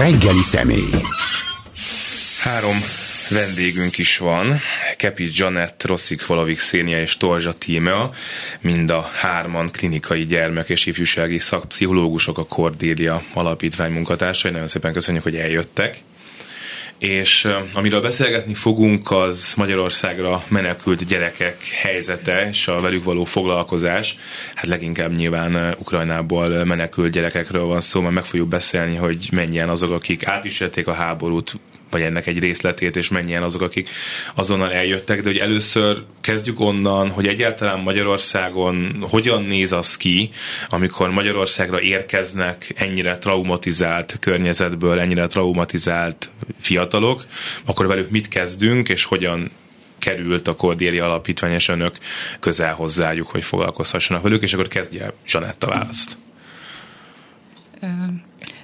[0.00, 1.02] reggeli személy.
[2.42, 2.76] Három
[3.30, 4.60] vendégünk is van,
[4.96, 8.10] Kepi Janett, Rosszik Valavik Szénia és Torzsa Tímea,
[8.60, 14.50] mind a hárman klinikai gyermek és ifjúsági szakpszichológusok a Cordélia alapítvány munkatársai.
[14.50, 16.02] Nagyon szépen köszönjük, hogy eljöttek
[17.00, 24.18] és amiről beszélgetni fogunk, az Magyarországra menekült gyerekek helyzete és a velük való foglalkozás.
[24.54, 29.92] Hát leginkább nyilván Ukrajnából menekült gyerekekről van szó, mert meg fogjuk beszélni, hogy mennyien azok,
[29.92, 31.58] akik átisélték a háborút,
[31.90, 33.88] vagy ennek egy részletét, és mennyien azok, akik
[34.34, 40.30] azonnal eljöttek, de hogy először kezdjük onnan, hogy egyáltalán Magyarországon hogyan néz az ki,
[40.68, 46.30] amikor Magyarországra érkeznek ennyire traumatizált környezetből, ennyire traumatizált
[46.60, 47.24] fiatalok,
[47.64, 49.50] akkor velük mit kezdünk, és hogyan
[49.98, 51.94] került a Kordéri Alapítvány, és önök
[52.40, 56.16] közel hozzájuk, hogy foglalkozhassanak velük, és akkor kezdje Zsanetta választ.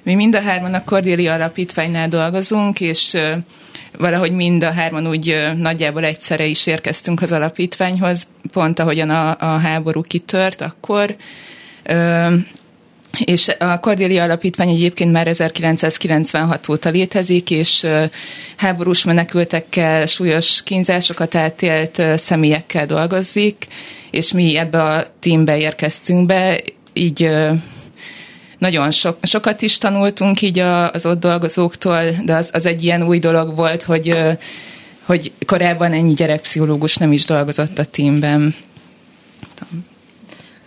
[0.07, 3.17] Mi mind a hárman a Cordélia Alapítványnál dolgozunk, és
[3.97, 9.57] valahogy mind a hárman úgy nagyjából egyszerre is érkeztünk az alapítványhoz, pont ahogyan a, a
[9.57, 11.15] háború kitört akkor.
[13.25, 17.87] És a Cordélia Alapítvány egyébként már 1996 óta létezik, és
[18.55, 23.65] háborús menekültekkel, súlyos kínzásokat átélt személyekkel dolgozik,
[24.11, 26.61] és mi ebbe a teambe érkeztünk be,
[26.93, 27.29] így
[28.57, 33.19] nagyon sok, sokat is tanultunk így az ott dolgozóktól, de az, az egy ilyen új
[33.19, 34.17] dolog volt, hogy,
[35.05, 38.55] hogy korábban ennyi gyerekpszichológus nem is dolgozott a teamben.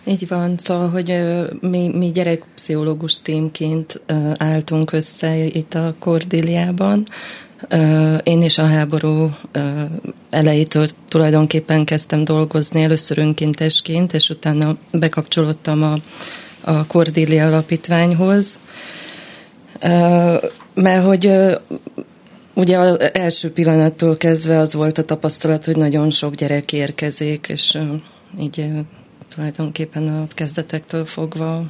[0.03, 1.13] Így van, szóval, hogy
[1.61, 4.01] mi, mi gyerekpszichológus témként
[4.37, 7.05] álltunk össze itt a Kordéliában.
[8.23, 9.35] Én is a háború
[10.29, 15.97] elejétől tulajdonképpen kezdtem dolgozni, először önkéntesként, és utána bekapcsolódtam a
[16.61, 18.59] a Cordélia Alapítványhoz,
[20.73, 21.31] mert hogy
[22.53, 27.77] ugye az első pillanattól kezdve az volt a tapasztalat, hogy nagyon sok gyerek érkezik, és
[28.39, 28.69] így
[29.35, 31.65] tulajdonképpen a kezdetektől fogva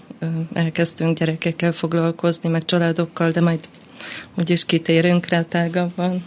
[0.53, 3.59] elkezdtünk gyerekekkel foglalkozni, meg családokkal, de majd
[4.37, 6.23] úgyis kitérünk rá tágabban.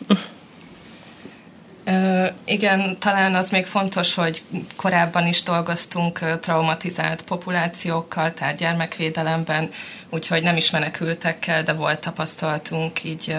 [2.45, 4.43] Igen, talán az még fontos, hogy
[4.77, 9.71] korábban is dolgoztunk traumatizált populációkkal, tehát gyermekvédelemben,
[10.11, 13.37] úgyhogy nem is menekültekkel, de volt tapasztalatunk így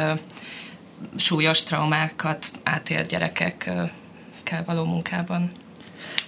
[1.17, 3.91] súlyos traumákat átélt gyerekekkel
[4.66, 5.51] való munkában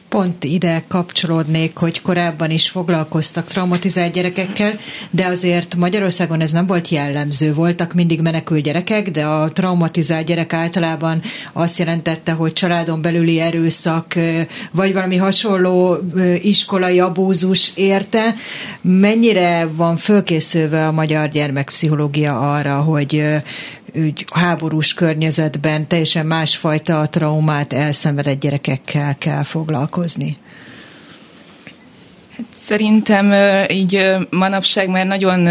[0.09, 4.73] pont ide kapcsolódnék, hogy korábban is foglalkoztak traumatizált gyerekekkel,
[5.09, 7.53] de azért Magyarországon ez nem volt jellemző.
[7.53, 11.22] Voltak mindig menekült gyerekek, de a traumatizált gyerek általában
[11.53, 14.13] azt jelentette, hogy családon belüli erőszak,
[14.72, 15.97] vagy valami hasonló
[16.41, 18.35] iskolai abúzus érte.
[18.81, 23.23] Mennyire van fölkészülve a magyar gyermekpszichológia arra, hogy
[23.97, 30.38] úgy háborús környezetben teljesen másfajta traumát elszenvedett gyerekekkel kell foglalkozni?
[32.38, 33.34] Hát szerintem
[33.72, 35.47] így manapság már nagyon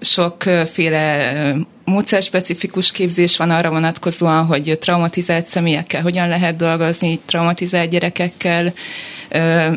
[0.00, 1.32] sokféle
[1.84, 8.72] módszerspecifikus képzés van arra vonatkozóan, hogy traumatizált személyekkel hogyan lehet dolgozni, traumatizált gyerekekkel,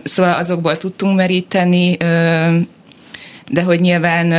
[0.03, 1.97] szóval azokból tudtunk meríteni,
[3.47, 4.33] de hogy nyilván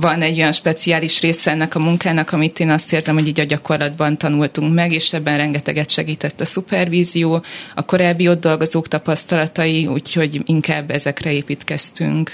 [0.00, 3.44] van egy olyan speciális része ennek a munkának, amit én azt érzem, hogy így a
[3.44, 7.42] gyakorlatban tanultunk meg, és ebben rengeteget segített a szupervízió,
[7.74, 12.32] a korábbi ott dolgozók tapasztalatai, úgyhogy inkább ezekre építkeztünk.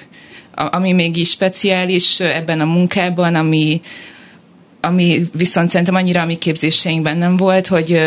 [0.54, 3.80] A, ami még is speciális ebben a munkában, ami,
[4.80, 8.00] ami viszont szerintem annyira a mi képzéseinkben nem volt, hogy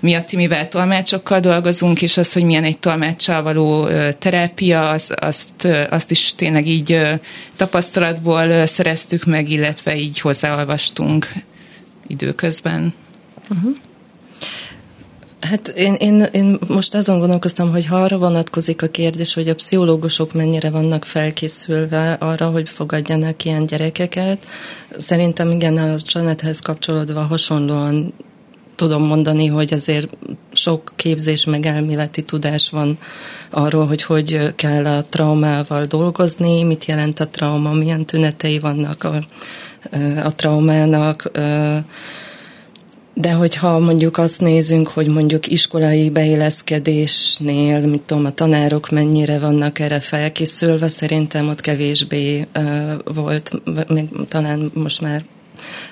[0.00, 5.68] mi a Timivel tolmácsokkal dolgozunk, és az, hogy milyen egy tolmáccsal való terápia, az, azt,
[5.90, 6.98] azt is tényleg így
[7.56, 11.28] tapasztalatból szereztük meg, illetve így hozzáolvastunk
[12.06, 12.94] időközben.
[13.50, 13.76] Uh-huh.
[15.40, 19.54] Hát én, én, én most azon gondolkoztam, hogy ha arra vonatkozik a kérdés, hogy a
[19.54, 24.46] pszichológusok mennyire vannak felkészülve arra, hogy fogadjanak ilyen gyerekeket,
[24.98, 28.14] szerintem igen, a Janethez kapcsolódva hasonlóan
[28.74, 30.08] tudom mondani, hogy azért
[30.52, 32.98] sok képzés meg elméleti tudás van
[33.50, 39.26] arról, hogy hogy kell a traumával dolgozni, mit jelent a trauma, milyen tünetei vannak a,
[40.24, 41.30] a traumának,
[43.20, 49.78] de hogyha mondjuk azt nézünk, hogy mondjuk iskolai beilleszkedésnél, mit tudom, a tanárok mennyire vannak
[49.78, 53.52] erre felkészülve, szerintem ott kevésbé uh, volt,
[53.88, 55.24] még talán most már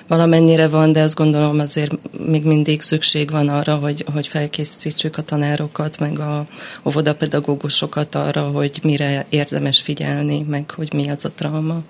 [0.07, 1.91] valamennyire van, de azt gondolom azért
[2.27, 6.45] még mindig szükség van arra, hogy, hogy felkészítsük a tanárokat, meg a
[6.85, 11.83] óvodapedagógusokat arra, hogy mire érdemes figyelni, meg hogy mi az a trauma.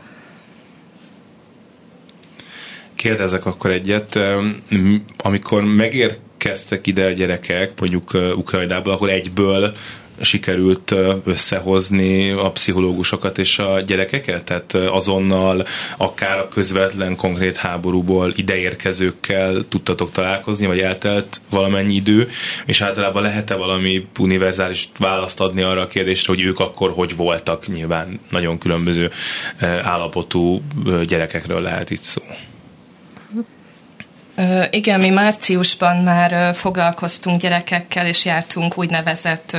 [2.98, 4.20] Kérdezek akkor egyet.
[5.18, 9.74] Amikor megérkeztek ide a gyerekek, mondjuk Ukrajnából, akkor egyből
[10.22, 14.44] sikerült összehozni a pszichológusokat és a gyerekeket?
[14.44, 15.66] Tehát azonnal,
[15.98, 22.30] akár a közvetlen konkrét háborúból ideérkezőkkel tudtatok találkozni, vagy eltelt valamennyi idő,
[22.66, 27.68] és általában lehet-e valami univerzális választ adni arra a kérdésre, hogy ők akkor hogy voltak?
[27.68, 29.12] Nyilván nagyon különböző
[29.82, 30.62] állapotú
[31.08, 32.22] gyerekekről lehet itt szó.
[34.69, 39.57] Igen, mi márciusban már foglalkoztunk gyerekekkel, és jártunk úgynevezett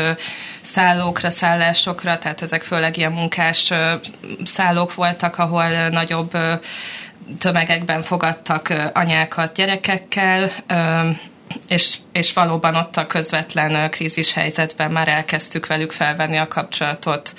[0.61, 3.71] szállókra, szállásokra, tehát ezek főleg ilyen munkás
[4.45, 6.31] szállók voltak, ahol nagyobb
[7.39, 10.51] tömegekben fogadtak anyákat gyerekekkel,
[11.69, 17.33] és, és valóban ott a közvetlen krízis helyzetben már elkezdtük velük felvenni a kapcsolatot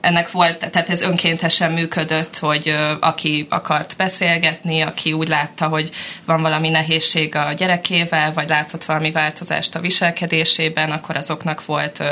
[0.00, 5.90] ennek volt, tehát ez önkéntesen működött, hogy aki akart beszélgetni, aki úgy látta, hogy
[6.24, 12.02] van valami nehézség a gyerekével, vagy látott valami változást a viselkedésében, akkor azoknak volt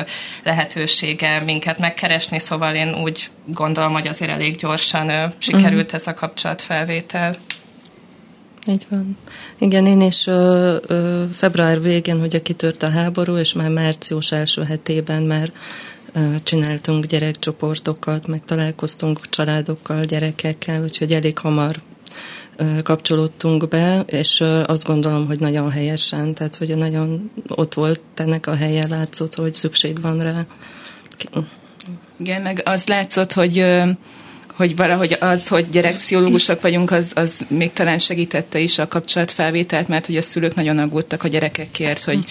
[0.42, 5.94] lehetősége minket megkeresni, szóval én úgy gondolom, hogy azért elég gyorsan sikerült uh-huh.
[5.94, 7.36] ez a kapcsolatfelvétel.
[8.66, 9.16] Így van.
[9.58, 14.62] Igen, én is ö, ö, február végén, hogy kitört a háború, és már március első
[14.62, 15.52] hetében már
[16.42, 21.76] csináltunk gyerekcsoportokat, meg találkoztunk családokkal, gyerekekkel, úgyhogy elég hamar
[22.82, 28.54] kapcsolódtunk be, és azt gondolom, hogy nagyon helyesen, tehát hogy nagyon ott volt ennek a
[28.54, 30.46] helye, látszott, hogy szükség van rá.
[32.16, 33.64] Igen, meg az látszott, hogy
[34.58, 40.06] hogy valahogy az, hogy gyerekpszichológusok vagyunk, az, az még talán segítette is a kapcsolatfelvételt, mert
[40.06, 42.24] hogy a szülők nagyon aggódtak a gyerekekért, hogy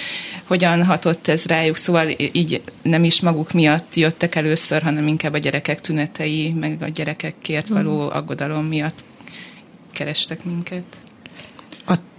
[0.44, 5.38] hogyan hatott ez rájuk, szóval így nem is maguk miatt jöttek először, hanem inkább a
[5.38, 9.03] gyerekek tünetei, meg a gyerekekért való aggodalom miatt
[9.91, 10.83] kerestek minket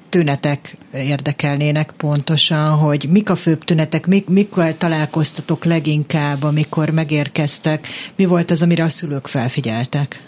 [0.08, 8.24] tünetek érdekelnének pontosan, hogy mik a főbb tünetek, mik, mikor találkoztatok leginkább, amikor megérkeztek, mi
[8.24, 10.26] volt az, amire a szülők felfigyeltek?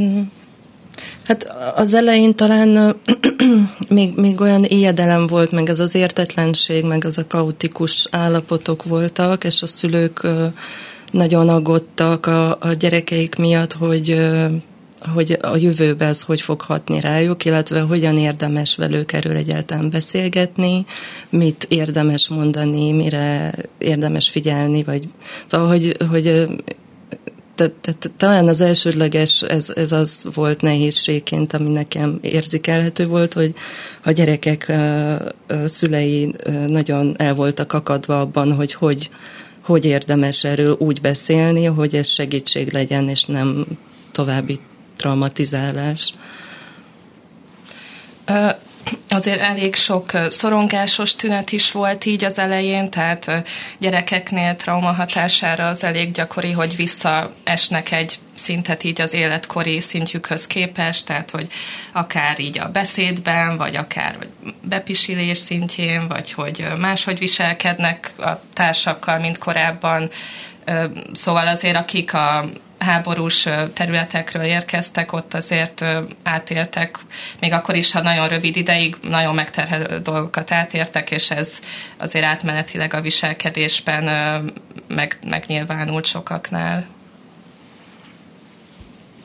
[0.00, 0.20] Mm.
[1.22, 2.96] Hát az elején talán
[3.88, 9.44] még, még olyan éjedelem volt, meg ez az értetlenség, meg az a kaotikus állapotok voltak,
[9.44, 10.26] és a szülők
[11.10, 14.26] nagyon aggódtak a, a gyerekeik miatt, hogy
[15.00, 20.86] hogy a jövőben ez hogy fog hatni rájuk, illetve hogyan érdemes velük erről egyáltalán beszélgetni,
[21.30, 25.08] mit érdemes mondani, mire érdemes figyelni, vagy
[25.46, 26.46] szóval, hogy, hogy
[27.54, 33.32] te, te, te, talán az elsődleges, ez, ez az volt nehézségként, ami nekem érzékelhető volt,
[33.32, 33.54] hogy
[34.04, 34.68] a gyerekek
[35.48, 36.34] a szülei
[36.66, 39.10] nagyon el voltak akadva abban, hogy hogy,
[39.64, 43.66] hogy érdemes erről úgy beszélni, hogy ez segítség legyen, és nem
[44.12, 44.58] további
[44.96, 46.14] traumatizálás?
[49.08, 53.30] Azért elég sok szorongásos tünet is volt így az elején, tehát
[53.78, 61.06] gyerekeknél trauma hatására az elég gyakori, hogy visszaesnek egy szintet így az életkori szintjükhöz képest,
[61.06, 61.48] tehát hogy
[61.92, 69.18] akár így a beszédben, vagy akár hogy bepisilés szintjén, vagy hogy máshogy viselkednek a társakkal,
[69.18, 70.10] mint korábban.
[71.12, 72.44] Szóval azért akik a
[72.78, 75.84] háborús területekről érkeztek, ott azért
[76.22, 76.98] átéltek,
[77.40, 81.60] még akkor is, ha nagyon rövid ideig nagyon megterhelő dolgokat átértek, és ez
[81.96, 84.04] azért átmenetileg a viselkedésben
[84.88, 86.86] meg, megnyilvánult sokaknál.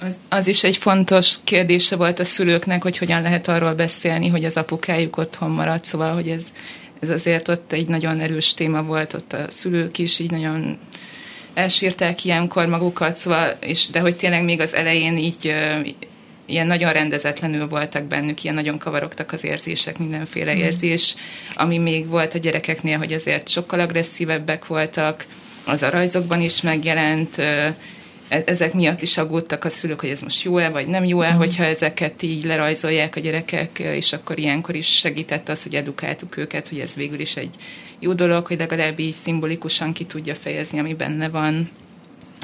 [0.02, 4.46] Az, az is egy fontos kérdése volt a szülőknek, hogy hogyan lehet arról beszélni, hogy
[4.46, 6.44] az apukájuk otthon maradt, szóval, hogy ez,
[7.00, 10.80] ez azért ott egy nagyon erős téma volt, ott a szülők is így nagyon
[11.54, 15.54] elsírták ilyenkor magukat, szóval, és, de hogy tényleg még az elején így
[16.46, 20.58] ilyen nagyon rendezetlenül voltak bennük, ilyen nagyon kavarogtak az érzések, mindenféle mm.
[20.58, 21.16] érzés,
[21.56, 25.26] ami még volt a gyerekeknél, hogy azért sokkal agresszívebbek voltak,
[25.66, 27.36] az a rajzokban is megjelent,
[28.32, 31.38] ezek miatt is aggódtak a szülők, hogy ez most jó-e, vagy nem jó-e, mm.
[31.38, 36.68] hogyha ezeket így lerajzolják a gyerekek, és akkor ilyenkor is segített az, hogy edukáltuk őket,
[36.68, 37.56] hogy ez végül is egy
[38.00, 41.70] jó dolog, hogy legalább így szimbolikusan ki tudja fejezni, ami benne van.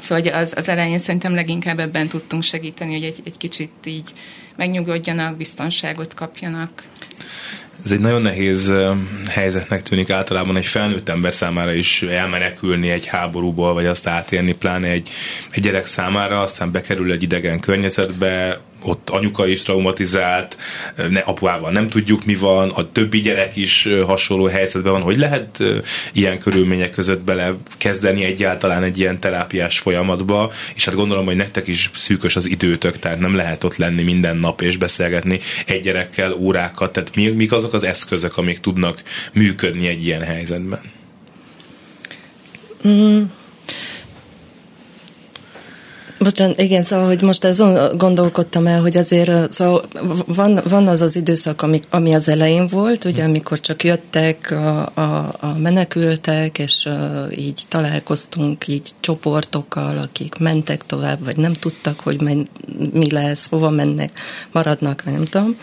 [0.01, 4.13] Szóval az, az elején szerintem leginkább ebben tudtunk segíteni, hogy egy, egy kicsit így
[4.55, 6.83] megnyugodjanak, biztonságot kapjanak.
[7.85, 8.73] Ez egy nagyon nehéz
[9.29, 14.87] helyzetnek tűnik általában egy felnőtt ember számára is elmenekülni egy háborúból, vagy azt átélni, pláne
[14.87, 15.09] egy,
[15.49, 20.57] egy gyerek számára, aztán bekerül egy idegen környezetbe, ott anyuka is traumatizált,
[21.09, 25.63] ne, apuával nem tudjuk mi van, a többi gyerek is hasonló helyzetben van, hogy lehet
[26.13, 31.67] ilyen körülmények között bele kezdeni egyáltalán egy ilyen terápiás folyamatba, és hát gondolom, hogy nektek
[31.67, 36.33] is szűkös az időtök, tehát nem lehet ott lenni minden nap és beszélgetni egy gyerekkel
[36.33, 39.01] órákat, tehát mi, mik azok az eszközök, amik tudnak
[39.33, 40.81] működni egy ilyen helyzetben?
[42.87, 43.23] Mm.
[46.19, 49.83] Bocsánat, igen, szóval, hogy most azon gondolkodtam el, hogy azért szóval
[50.25, 54.91] van, van az az időszak, ami, ami az elején volt, ugye, amikor csak jöttek a,
[54.93, 61.99] a, a menekültek, és uh, így találkoztunk így csoportokkal, akik mentek tovább, vagy nem tudtak,
[61.99, 62.47] hogy men,
[62.93, 64.11] mi lesz, hova mennek,
[64.51, 65.57] maradnak, nem tudom.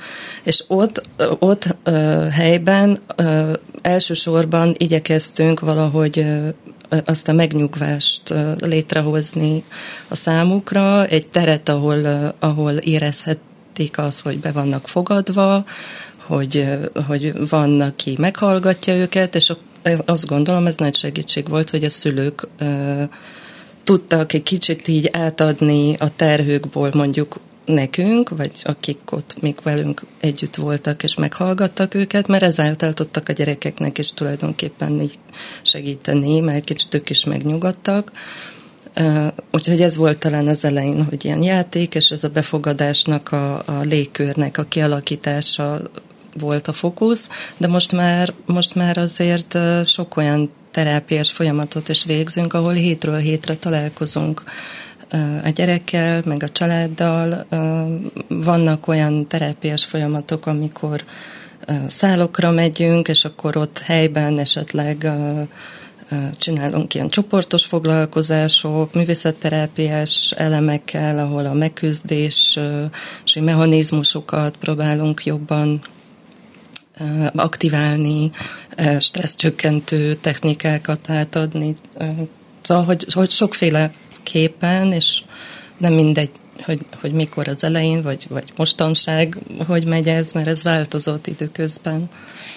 [0.44, 1.02] És ott,
[1.38, 6.48] ott uh, helyben uh, elsősorban igyekeztünk valahogy uh,
[7.04, 9.64] azt a megnyugvást létrehozni
[10.08, 15.64] a számukra, egy teret, ahol, ahol érezhetik az, hogy be vannak fogadva,
[16.26, 16.68] hogy,
[17.06, 19.52] hogy van, aki meghallgatja őket, és
[20.04, 22.48] azt gondolom, ez nagy segítség volt, hogy a szülők
[23.84, 30.54] tudtak egy kicsit így átadni a terhőkból mondjuk nekünk, vagy akik ott még velünk együtt
[30.54, 35.18] voltak és meghallgattak őket, mert ezáltal tudtak a gyerekeknek is tulajdonképpen így
[35.62, 38.12] segíteni, mert kicsit ők is megnyugodtak.
[39.52, 43.80] Úgyhogy ez volt talán az elején, hogy ilyen játék, és ez a befogadásnak, a, a
[43.82, 45.80] légkörnek a kialakítása
[46.38, 52.54] volt a fókusz, de most már, most már azért sok olyan terápiás folyamatot is végzünk,
[52.54, 54.42] ahol hétről hétre találkozunk
[55.44, 57.46] a gyerekkel, meg a családdal.
[58.28, 61.04] Vannak olyan terápiás folyamatok, amikor
[61.86, 65.12] szállokra megyünk, és akkor ott helyben esetleg
[66.36, 72.60] csinálunk ilyen csoportos foglalkozások, művészetterápiás elemekkel, ahol a megküzdési
[73.40, 75.80] mechanizmusokat próbálunk jobban
[77.34, 78.30] aktiválni,
[78.98, 81.74] stresszcsökkentő technikákat átadni.
[82.62, 83.92] Szóval, hogy, hogy sokféle
[84.24, 85.22] képen, és
[85.78, 86.30] nem mindegy,
[86.64, 92.08] hogy, hogy mikor az elején, vagy, vagy mostanság, hogy megy ez, mert ez változott időközben.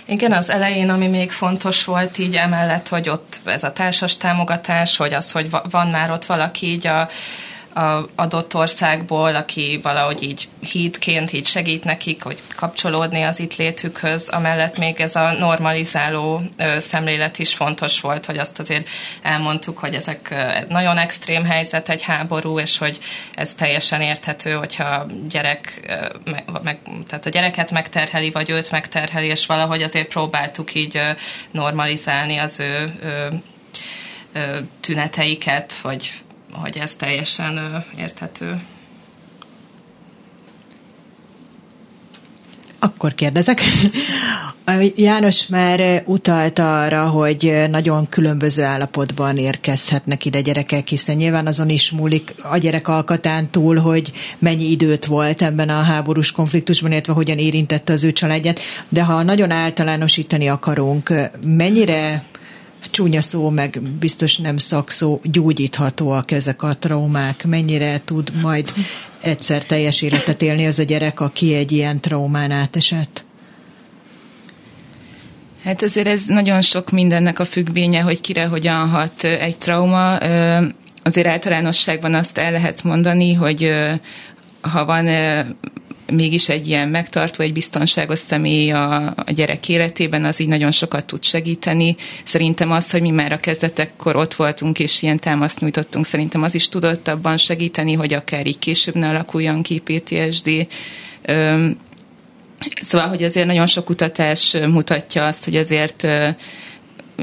[0.06, 4.98] Igen, az elején, ami még fontos volt így emellett, hogy ott ez a társas támogatás,
[4.98, 7.10] hogy az, hogy van már ott valaki így a
[7.78, 14.28] a adott országból, aki valahogy így hídként így segít nekik, hogy kapcsolódni az itt létükhöz,
[14.30, 16.42] amellett még ez a normalizáló
[16.78, 18.88] szemlélet is fontos volt, hogy azt azért
[19.22, 20.36] elmondtuk, hogy ezek
[20.68, 22.98] nagyon extrém helyzet, egy háború, és hogy
[23.36, 25.98] ez teljesen érthető, hogyha gyerek,
[26.64, 31.02] meg, tehát a gyereket megterheli, vagy őt megterheli, és valahogy azért próbáltuk így
[31.52, 32.94] normalizálni az ő,
[34.80, 36.12] tüneteiket, vagy
[36.52, 38.62] hogy ez teljesen érthető.
[42.80, 43.62] Akkor kérdezek.
[44.96, 51.92] János már utalt arra, hogy nagyon különböző állapotban érkezhetnek ide gyerekek, hiszen nyilván azon is
[51.92, 57.38] múlik a gyerek alkatán túl, hogy mennyi időt volt ebben a háborús konfliktusban, illetve hogyan
[57.38, 58.60] érintette az ő családját.
[58.90, 61.14] De ha nagyon általánosítani akarunk,
[61.46, 62.24] mennyire
[62.92, 68.74] csúnya szó, meg biztos nem szakszó, gyógyíthatóak ezek a traumák, mennyire tud majd
[69.22, 73.26] egyszer teljes életet élni az a gyerek, aki egy ilyen traumán átesett?
[75.64, 80.18] Hát azért ez nagyon sok mindennek a függvénye, hogy kire hogyan hat egy trauma.
[81.04, 83.70] Azért általánosságban azt el lehet mondani, hogy
[84.62, 85.08] ha van
[86.12, 91.06] mégis egy ilyen megtartó, egy biztonságos személy a, a gyerek életében, az így nagyon sokat
[91.06, 91.96] tud segíteni.
[92.24, 96.56] Szerintem az, hogy mi már a kezdetekkor ott voltunk, és ilyen támaszt nyújtottunk, szerintem az
[96.56, 100.68] is tudott abban segíteni, hogy akár így később ne alakuljon ki PTSD.
[101.30, 101.78] Üm,
[102.82, 106.08] Szóval, hogy azért nagyon sok kutatás mutatja azt, hogy azért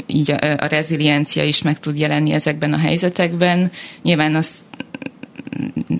[0.07, 3.71] így a, a reziliencia is meg tud jelenni ezekben a helyzetekben.
[4.03, 4.59] Nyilván azt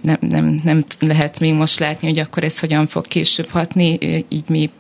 [0.03, 4.49] nem, nem, nem lehet még most látni, hogy akkor ez hogyan fog később hatni, így
[4.49, 4.71] mi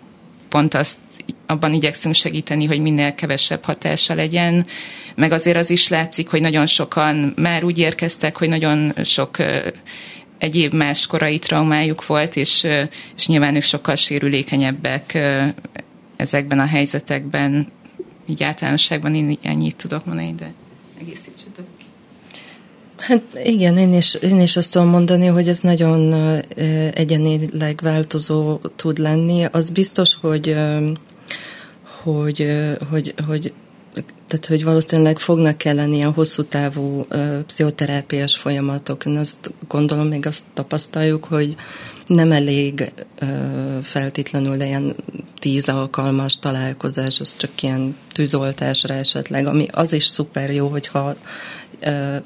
[0.49, 0.99] pont azt
[1.47, 4.67] abban igyekszünk segíteni, hogy minél kevesebb hatása legyen,
[5.15, 9.37] meg azért az is látszik, hogy nagyon sokan már úgy érkeztek, hogy nagyon sok
[10.39, 12.67] egyéb más korai traumájuk volt, és,
[13.17, 15.19] és nyilván ők sokkal sérülékenyebbek
[16.17, 17.73] ezekben a helyzetekben,
[18.27, 20.53] így általánosságban én ennyit tudok mondani, de
[21.01, 21.34] egészítsetek.
[23.07, 26.13] Hát igen, én is, én is azt tudom mondani, hogy ez nagyon
[26.95, 29.45] egyenileg változó tud lenni.
[29.45, 30.57] Az biztos, hogy,
[32.03, 32.47] hogy,
[32.91, 33.53] hogy, hogy
[34.29, 37.07] tehát hogy valószínűleg fognak kelleni ilyen hosszú távú
[37.47, 39.05] pszichoterápiás folyamatok.
[39.05, 41.57] Én azt gondolom, még azt tapasztaljuk, hogy
[42.07, 42.93] nem elég
[43.83, 44.97] feltétlenül ilyen
[45.39, 51.15] tíz alkalmas találkozás, az csak ilyen tűzoltásra esetleg, ami az is szuper jó, hogyha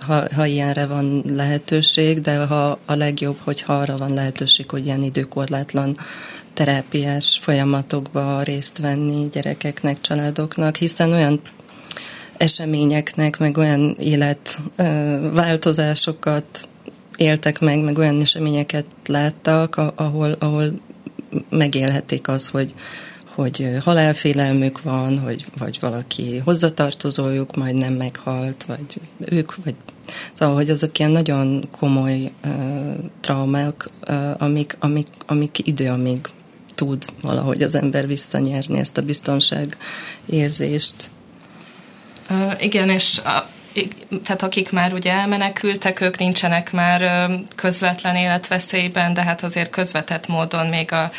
[0.01, 5.03] ha, ha ilyenre van lehetőség, de ha a legjobb, hogyha arra van lehetőség, hogy ilyen
[5.03, 5.97] időkorlátlan
[6.55, 11.41] terápiás folyamatokba részt venni gyerekeknek, családoknak, hiszen olyan
[12.37, 16.69] eseményeknek, meg olyan életváltozásokat
[17.17, 20.81] éltek meg, meg olyan eseményeket láttak, ahol, ahol
[21.51, 22.75] megélhetik az, hogy,
[23.39, 29.75] hogy halálfélelmük van, hogy vagy valaki hozzatartozójuk majd nem meghalt, vagy ők, vagy
[30.33, 36.19] szóval, hogy azok ilyen nagyon komoly uh, traumák, uh, amik, amik, amik idő, amíg
[36.75, 39.77] tud valahogy az ember visszanyerni ezt a biztonság
[40.27, 40.95] érzést.
[42.31, 43.49] Uh, igen, és a,
[44.25, 50.67] tehát akik már ugye elmenekültek, ők nincsenek már közvetlen életveszélyben, de hát azért közvetett módon
[50.67, 51.11] még a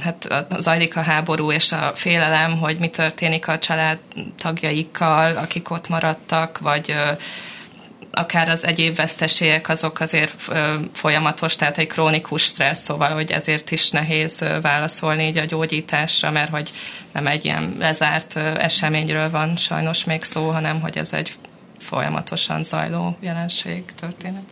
[0.00, 0.28] hát
[0.58, 3.98] zajlik a háború és a félelem, hogy mi történik a család
[4.38, 6.94] tagjaikkal, akik ott maradtak, vagy
[8.10, 10.52] akár az egyéb veszteségek azok azért
[10.92, 16.50] folyamatos, tehát egy krónikus stressz, szóval, hogy ezért is nehéz válaszolni így a gyógyításra, mert
[16.50, 16.72] hogy
[17.12, 21.32] nem egy ilyen lezárt eseményről van sajnos még szó, hanem hogy ez egy
[21.78, 24.42] folyamatosan zajló jelenség, történet.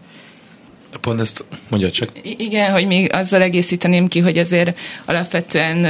[1.00, 2.08] Pont ezt mondja csak.
[2.22, 5.86] Igen, hogy még azzal egészíteném ki, hogy azért alapvetően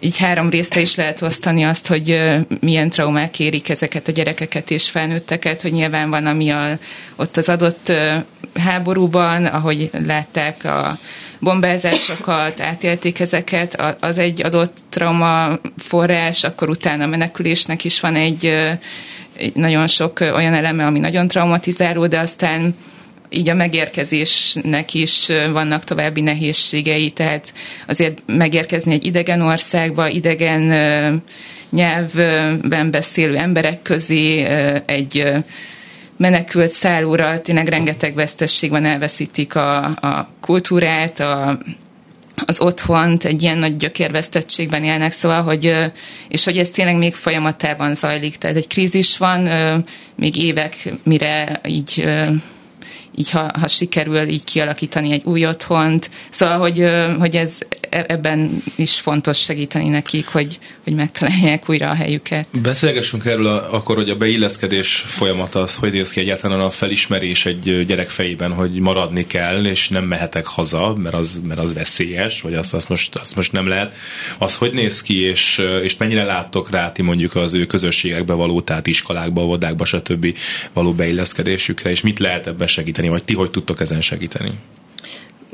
[0.00, 2.20] így három részre is lehet osztani azt, hogy
[2.60, 6.78] milyen traumák érik ezeket a gyerekeket és felnőtteket, hogy nyilván van, ami a,
[7.16, 7.92] ott az adott
[8.54, 10.98] háborúban, ahogy látták a
[11.38, 18.44] bombázásokat, átélték ezeket, az egy adott trauma forrás, akkor utána a menekülésnek is van egy,
[19.36, 22.74] egy nagyon sok olyan eleme, ami nagyon traumatizáló, de aztán
[23.32, 27.52] így a megérkezésnek is vannak további nehézségei, tehát
[27.86, 30.62] azért megérkezni egy idegen országba, idegen
[31.70, 34.44] nyelvben beszélő emberek közé,
[34.86, 35.24] egy
[36.16, 41.58] menekült szállóra, tényleg rengeteg vesztesség van, elveszítik a, a kultúrát, a,
[42.46, 45.76] az otthont, egy ilyen nagy gyökérvesztettségben élnek, szóval, hogy,
[46.28, 49.48] és hogy ez tényleg még folyamatában zajlik, tehát egy krízis van,
[50.16, 52.04] még évek, mire így
[53.14, 56.10] így ha, ha sikerül így kialakítani egy új otthont.
[56.30, 56.84] Szóval, hogy,
[57.18, 57.58] hogy ez
[57.92, 62.46] ebben is fontos segíteni nekik, hogy, hogy megtalálják újra a helyüket.
[62.62, 67.46] Beszélgessünk erről a, akkor, hogy a beilleszkedés folyamata az, hogy néz ki egyáltalán a felismerés
[67.46, 72.40] egy gyerek fejében, hogy maradni kell, és nem mehetek haza, mert az, mert az veszélyes,
[72.40, 73.94] vagy azt, azt, most, azt most nem lehet.
[74.38, 78.60] Az hogy néz ki, és, és mennyire láttok rá ti mondjuk az ő közösségekbe való,
[78.60, 80.36] tehát iskolákba, vodákba, stb.
[80.72, 84.52] való beilleszkedésükre, és mit lehet ebben segíteni, vagy ti hogy tudtok ezen segíteni?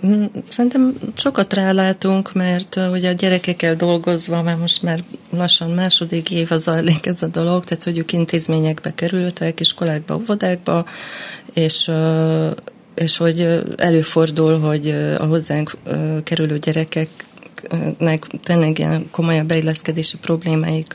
[0.07, 6.53] Mm, szerintem sokat rálátunk, mert ugye a gyerekekkel dolgozva, mert most már lassan második év
[6.53, 10.85] az zajlik ez a dolog, tehát hogy ők intézményekbe kerültek, iskolákba, óvodákba,
[11.55, 11.91] és
[12.95, 15.77] és hogy előfordul, hogy a hozzánk
[16.25, 20.95] kerülő gyerekeknek tényleg ilyen komolyabb beilleszkedési problémáik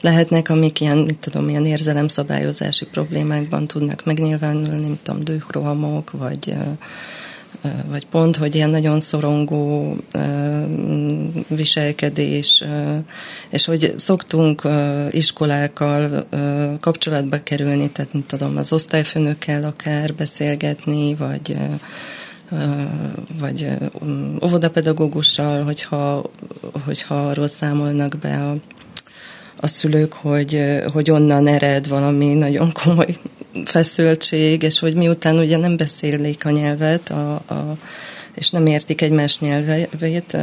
[0.00, 6.54] lehetnek, amik ilyen, mit tudom, ilyen érzelemszabályozási problémákban tudnak megnyilvánulni, mint tudom, dőkrohamok, vagy
[7.86, 9.96] vagy pont, hogy ilyen nagyon szorongó
[11.48, 12.64] viselkedés,
[13.50, 14.68] és hogy szoktunk
[15.10, 16.26] iskolákkal
[16.80, 21.56] kapcsolatba kerülni, tehát nem tudom, az osztályfőnökkel akár beszélgetni, vagy
[23.40, 23.68] vagy
[24.44, 26.22] óvodapedagógussal, hogyha,
[26.84, 28.56] hogyha arról számolnak be a
[29.62, 33.16] a szülők, hogy, hogy onnan ered valami nagyon komoly
[33.64, 37.76] feszültség, és hogy miután ugye nem beszélik a nyelvet, a, a,
[38.34, 40.36] és nem értik egymás nyelvét,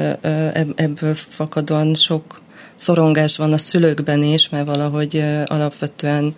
[0.75, 2.41] ebből fakadóan sok
[2.75, 6.35] szorongás van a szülőkben is, mert valahogy alapvetően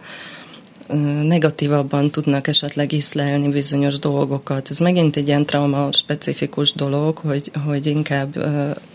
[1.24, 4.70] negatívabban tudnak esetleg iszlelni bizonyos dolgokat.
[4.70, 8.46] Ez megint egy ilyen trauma specifikus dolog, hogy, hogy inkább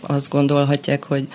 [0.01, 1.27] azt gondolhatják, hogy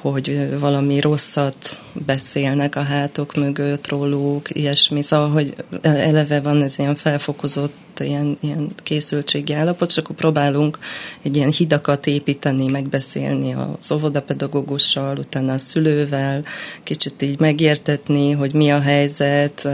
[0.00, 5.02] hogy valami rosszat beszélnek a hátok mögött róluk, ilyesmi.
[5.02, 10.78] Szóval, hogy eleve van ez ilyen felfokozott ilyen, ilyen készültségi állapot, és akkor próbálunk
[11.22, 16.44] egy ilyen hidakat építeni, megbeszélni az óvodapedagógussal, utána a szülővel,
[16.82, 19.68] kicsit így megértetni, hogy mi a helyzet,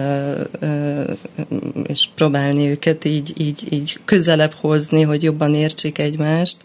[1.87, 6.57] és próbálni őket így, így, így közelebb hozni, hogy jobban értsék egymást.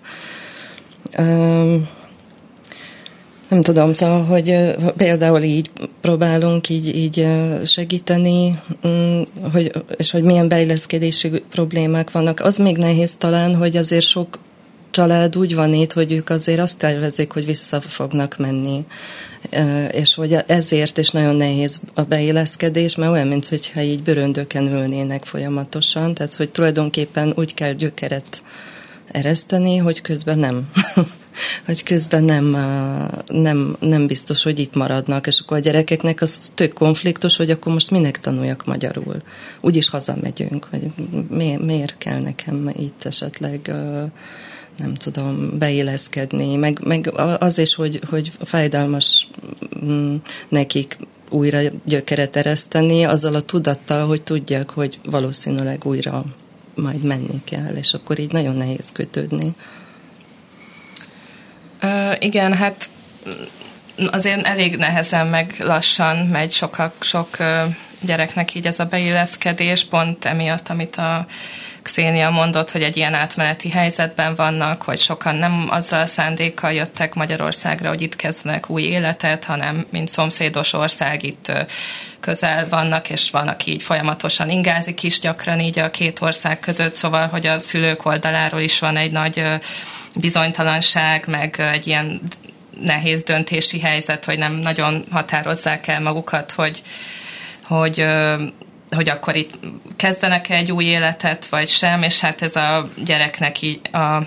[3.51, 5.69] Nem tudom, szóval, hogy például így
[6.01, 7.27] próbálunk így, így
[7.65, 9.21] segíteni, mm,
[9.53, 12.39] hogy, és hogy milyen beilleszkedési problémák vannak.
[12.39, 14.39] Az még nehéz talán, hogy azért sok
[14.91, 18.85] család úgy van itt, hogy ők azért azt tervezik, hogy vissza fognak menni.
[19.91, 26.13] És hogy ezért is nagyon nehéz a beilleszkedés, mert olyan, mintha így bőröndöken ülnének folyamatosan,
[26.13, 28.43] tehát hogy tulajdonképpen úgy kell gyökeret
[29.11, 30.69] ereszteni, hogy közben nem.
[31.65, 32.45] hogy közben nem,
[33.27, 37.73] nem, nem biztos, hogy itt maradnak, és akkor a gyerekeknek az tök konfliktus, hogy akkor
[37.73, 39.15] most minek tanuljak magyarul.
[39.61, 40.91] Úgyis hazamegyünk, vagy
[41.29, 43.73] miért, miért kell nekem itt esetleg
[44.77, 49.27] nem tudom, beilleszkedni, meg, meg az is, hogy, hogy fájdalmas
[49.85, 50.15] mm,
[50.49, 50.97] nekik
[51.29, 56.25] újra gyökeret ereszteni, azzal a tudattal, hogy tudják, hogy valószínűleg újra
[56.75, 59.55] majd menni kell, és akkor így nagyon nehéz kötődni.
[62.23, 62.89] Igen, hát
[64.11, 67.37] azért elég nehezen, meg lassan megy sokak, sok
[68.01, 71.25] gyereknek így ez a beilleszkedés, pont emiatt, amit a
[71.81, 77.13] Xénia mondott, hogy egy ilyen átmeneti helyzetben vannak, hogy sokan nem azzal a szándékkal jöttek
[77.13, 81.51] Magyarországra, hogy itt kezdenek új életet, hanem mint szomszédos ország itt
[82.19, 86.93] közel vannak, és van, aki így folyamatosan ingázik is gyakran így a két ország között,
[86.93, 89.43] szóval, hogy a szülők oldaláról is van egy nagy
[90.15, 92.21] bizonytalanság, meg egy ilyen
[92.81, 96.81] nehéz döntési helyzet, hogy nem nagyon határozzák el magukat, hogy,
[97.63, 98.05] hogy
[98.95, 99.53] hogy akkor itt
[99.95, 104.23] kezdenek -e egy új életet, vagy sem, és hát ez a gyereknek így a,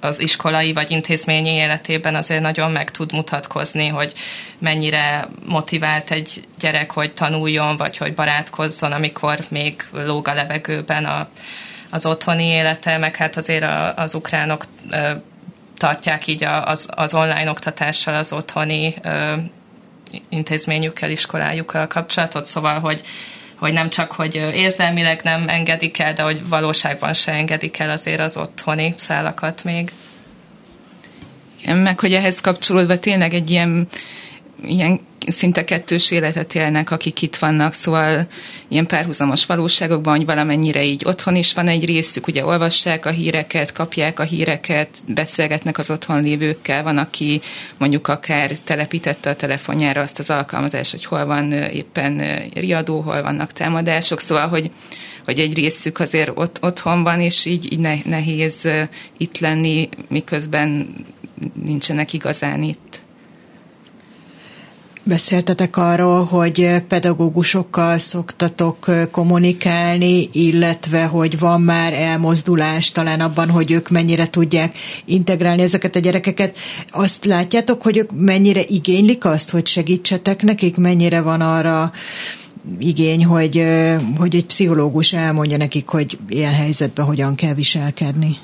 [0.00, 4.12] az iskolai vagy intézményi életében azért nagyon meg tud mutatkozni, hogy
[4.58, 11.28] mennyire motivált egy gyerek, hogy tanuljon, vagy hogy barátkozzon, amikor még lóg a levegőben a,
[11.94, 14.64] az otthoni élete, meg hát azért a, az ukránok
[15.78, 19.34] tartják így az, az online oktatással az otthoni ö,
[20.28, 23.02] intézményükkel, iskolájukkal kapcsolatot, szóval, hogy
[23.54, 28.20] hogy nem csak, hogy érzelmileg nem engedik el, de hogy valóságban se engedik el azért
[28.20, 29.92] az otthoni szálakat még.
[31.66, 33.88] Meg, hogy ehhez kapcsolódva tényleg egy ilyen
[34.62, 38.26] ilyen szinte kettős életet élnek, akik itt vannak, szóval
[38.68, 43.72] ilyen párhuzamos valóságokban, hogy valamennyire így otthon is van egy részük, ugye olvassák a híreket,
[43.72, 47.40] kapják a híreket, beszélgetnek az otthon lévőkkel, van, aki
[47.78, 53.52] mondjuk akár telepítette a telefonjára azt az alkalmazást, hogy hol van éppen riadó, hol vannak
[53.52, 54.70] támadások, szóval, hogy
[55.24, 58.68] hogy egy részük azért ott, otthon van, és így, így nehéz
[59.16, 60.94] itt lenni, miközben
[61.64, 62.83] nincsenek igazán itt.
[65.06, 73.88] Beszéltetek arról, hogy pedagógusokkal szoktatok kommunikálni, illetve hogy van már elmozdulás talán abban, hogy ők
[73.90, 76.56] mennyire tudják integrálni ezeket a gyerekeket.
[76.90, 81.92] Azt látjátok, hogy ők mennyire igénylik azt, hogy segítsetek nekik, mennyire van arra
[82.78, 83.64] igény, hogy,
[84.18, 88.36] hogy egy pszichológus elmondja nekik, hogy ilyen helyzetben hogyan kell viselkedni?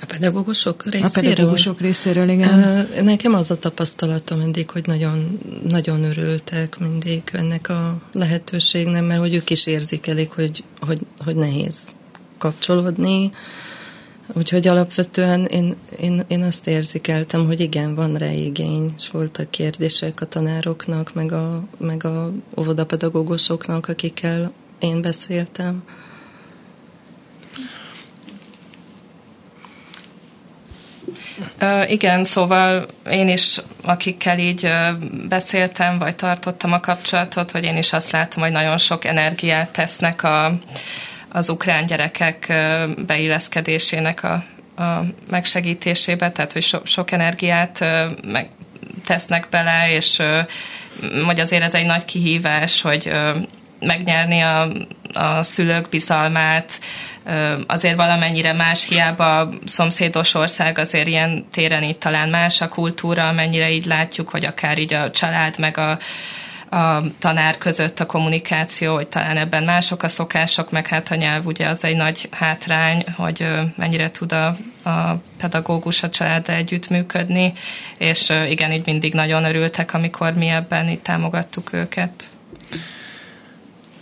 [0.00, 1.30] A pedagógusok részéről?
[1.30, 2.88] A pedagógusok részéről, igen.
[3.02, 9.34] Nekem az a tapasztalatom mindig, hogy nagyon, nagyon örültek mindig ennek a lehetőségnek, mert hogy
[9.34, 11.94] ők is érzékelik, hogy, hogy, hogy nehéz
[12.38, 13.32] kapcsolódni.
[14.32, 20.20] Úgyhogy alapvetően én, én, én azt érzékeltem, hogy igen, van rá igény, és voltak kérdések
[20.20, 25.82] a tanároknak, meg a, meg a óvodapedagógusoknak, akikkel én beszéltem.
[31.86, 34.68] Igen, szóval én is, akikkel így
[35.28, 40.22] beszéltem, vagy tartottam a kapcsolatot, hogy én is azt látom, hogy nagyon sok energiát tesznek
[40.22, 40.50] a,
[41.28, 44.44] az ukrán gyerekek uh, beilleszkedésének a,
[44.82, 47.84] a megsegítésébe, tehát hogy so, sok energiát
[48.24, 48.48] meg
[49.04, 50.18] tesznek bele, és
[51.26, 53.12] hogy azért ez egy nagy kihívás, hogy
[53.80, 54.68] megnyerni a,
[55.18, 56.80] a szülők bizalmát,
[57.66, 63.28] azért valamennyire más, hiába a szomszédos ország azért ilyen téren itt talán más a kultúra,
[63.28, 65.98] amennyire így látjuk, hogy akár így a család meg a,
[66.76, 71.46] a tanár között a kommunikáció, hogy talán ebben mások a szokások, meg hát a nyelv
[71.46, 74.46] ugye az egy nagy hátrány, hogy mennyire tud a,
[74.90, 77.52] a pedagógus a család együttműködni,
[77.98, 82.35] és igen, így mindig nagyon örültek, amikor mi ebben itt támogattuk őket.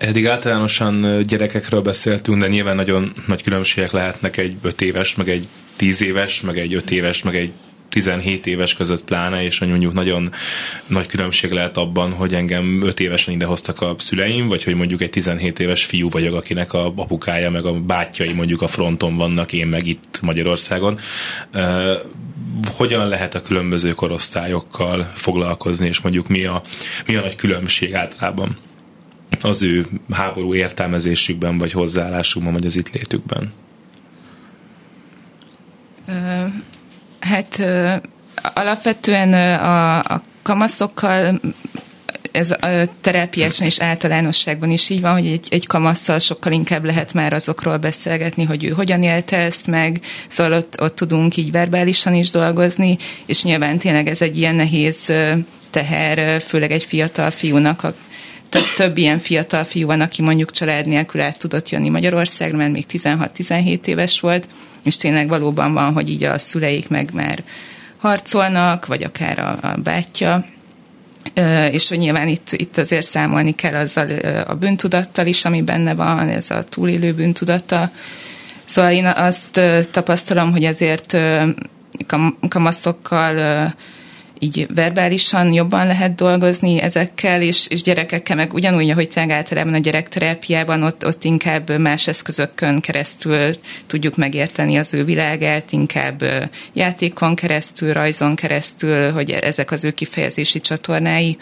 [0.04, 5.46] Eddig általánosan gyerekekről beszéltünk, de nyilván nagyon nagy különbségek lehetnek egy 5 éves, meg egy
[5.76, 7.52] 10 éves, meg egy 5 éves, meg egy
[7.88, 10.32] 17 éves között pláne, és mondjuk nagyon
[10.86, 15.00] nagy különbség lehet abban, hogy engem 5 évesen ide hoztak a szüleim, vagy hogy mondjuk
[15.00, 19.52] egy 17 éves fiú vagyok, akinek a apukája meg a bátyjai mondjuk a fronton vannak,
[19.52, 20.98] én meg itt Magyarországon.
[22.76, 26.62] Hogyan lehet a különböző korosztályokkal foglalkozni, és mondjuk mi a,
[27.06, 28.56] mi a nagy különbség általában
[29.42, 33.52] az ő háború értelmezésükben, vagy hozzáállásukban, vagy az itt létükben?
[37.20, 37.62] Hát
[38.54, 41.40] alapvetően a, a kamaszokkal
[42.32, 47.12] ez a terápiásan és általánosságban is így van, hogy egy, egy kamasszal sokkal inkább lehet
[47.12, 52.14] már azokról beszélgetni, hogy ő hogyan élte ezt meg, szóval ott, ott tudunk így verbálisan
[52.14, 55.12] is dolgozni, és nyilván tényleg ez egy ilyen nehéz
[55.70, 57.80] teher, főleg egy fiatal fiúnak,
[58.54, 62.72] több, több ilyen fiatal fiú van, aki mondjuk család nélkül át tudott jönni Magyarországra, mert
[62.72, 64.48] még 16-17 éves volt,
[64.82, 67.42] és tényleg valóban van, hogy így a szüleik meg már
[67.96, 70.44] harcolnak, vagy akár a, a bátyja,
[71.70, 74.08] és hogy nyilván itt, itt azért számolni kell azzal
[74.46, 77.90] a bűntudattal is, ami benne van, ez a túlélő bűntudata.
[78.64, 81.16] Szóval én azt tapasztalom, hogy azért
[82.48, 83.74] kamaszokkal
[84.38, 89.78] így verbálisan jobban lehet dolgozni ezekkel, és, és gyerekekkel meg ugyanúgy, ahogy tényleg általában a
[89.78, 93.54] gyerekterápiában, ott, ott inkább más eszközökön keresztül
[93.86, 96.22] tudjuk megérteni az ő világát, inkább
[96.72, 101.38] játékon keresztül, rajzon keresztül, hogy ezek az ő kifejezési csatornái.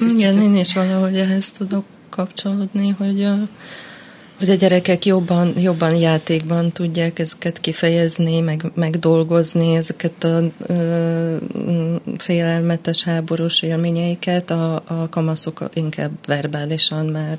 [0.00, 3.28] Igen, én is valahogy ehhez tudok kapcsolódni, hogy
[4.42, 11.36] hogy a gyerekek jobban, jobban játékban tudják ezeket kifejezni, meg, meg dolgozni, ezeket a ö,
[12.18, 17.38] félelmetes háborús élményeiket, a, a kamaszok inkább verbálisan már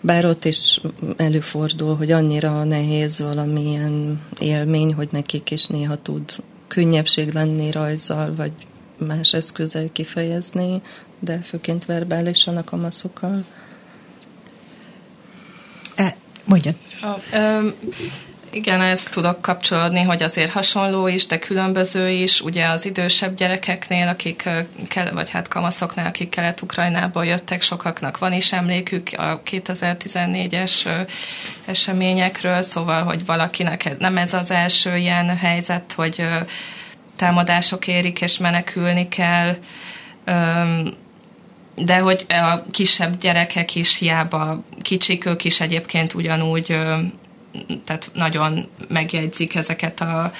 [0.00, 0.80] bár ott is
[1.16, 6.22] előfordul, hogy annyira nehéz valamilyen élmény, hogy nekik is néha tud
[6.68, 8.52] könnyebbség lenni rajzzal, vagy
[8.98, 10.82] más eszközzel kifejezni,
[11.20, 13.44] de főként verbálisan a kamaszokkal.
[16.52, 16.74] Mondjon.
[18.50, 22.40] igen, ezt tudok kapcsolódni, hogy azért hasonló is, de különböző is.
[22.40, 24.48] Ugye az idősebb gyerekeknél, akik,
[25.12, 31.06] vagy hát kamaszoknál, akik Kelet-Ukrajnából jöttek, sokaknak van is emlékük a 2014-es
[31.64, 36.26] eseményekről, szóval, hogy valakinek nem ez az első ilyen helyzet, hogy
[37.16, 39.56] támadások érik és menekülni kell
[41.74, 46.76] de hogy a kisebb gyerekek is hiába kicsik, ők is egyébként ugyanúgy
[47.84, 50.32] tehát nagyon megjegyzik ezeket a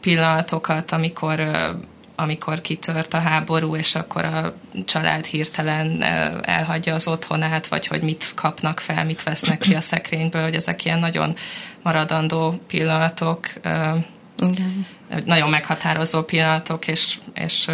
[0.00, 1.50] pillanatokat, amikor
[2.20, 6.02] amikor kitört a háború, és akkor a család hirtelen
[6.42, 10.84] elhagyja az otthonát, vagy hogy mit kapnak fel, mit vesznek ki a szekrényből, hogy ezek
[10.84, 11.34] ilyen nagyon
[11.82, 13.52] maradandó pillanatok,
[14.38, 14.86] Igen.
[15.24, 17.70] nagyon meghatározó pillanatok, és, és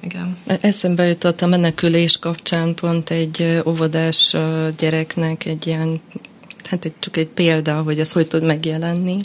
[0.00, 0.38] igen.
[0.60, 4.36] Eszembe jutott a menekülés kapcsán pont egy óvodás
[4.78, 6.00] gyereknek egy ilyen,
[6.64, 9.18] hát egy, csak egy példa, hogy ez hogy tud megjelenni,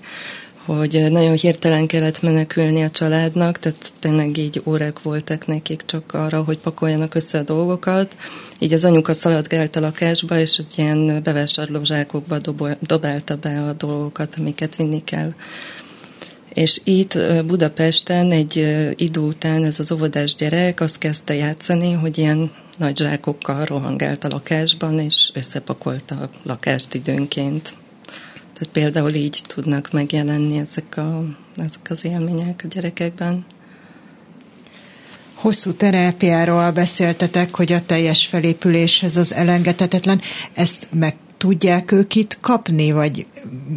[0.65, 6.43] hogy nagyon hirtelen kellett menekülni a családnak, tehát tényleg így órák voltak nekik csak arra,
[6.43, 8.15] hogy pakoljanak össze a dolgokat.
[8.59, 12.37] Így az anyuka szaladgált a lakásba, és egy ilyen bevásárló zsákokba
[12.79, 15.33] dobálta be a dolgokat, amiket vinni kell.
[16.53, 18.55] És itt Budapesten egy
[18.95, 24.27] idő után ez az óvodás gyerek azt kezdte játszani, hogy ilyen nagy zsákokkal rohangált a
[24.27, 27.75] lakásban, és összepakolta a lakást időnként.
[28.53, 31.23] Tehát például így tudnak megjelenni ezek, a,
[31.57, 33.45] ezek az élmények a gyerekekben.
[35.33, 40.21] Hosszú terápiáról beszéltetek, hogy a teljes felépülés ez az elengedhetetlen.
[40.53, 43.25] Ezt meg tudják ők itt kapni, vagy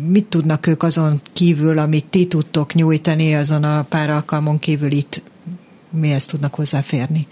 [0.09, 5.23] mit tudnak ők azon kívül, amit ti tudtok nyújtani, azon a pár alkalmon kívül itt
[5.91, 7.27] mihez tudnak hozzáférni?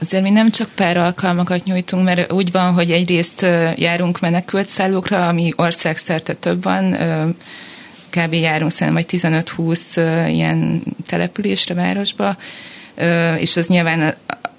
[0.00, 3.40] Azért mi nem csak pár alkalmakat nyújtunk, mert úgy van, hogy egyrészt
[3.76, 6.96] járunk menekült szállókra, ami országszerte több van,
[8.10, 8.32] kb.
[8.32, 12.36] járunk szerintem vagy 15-20 ilyen településre, városba,
[13.38, 14.14] és az nyilván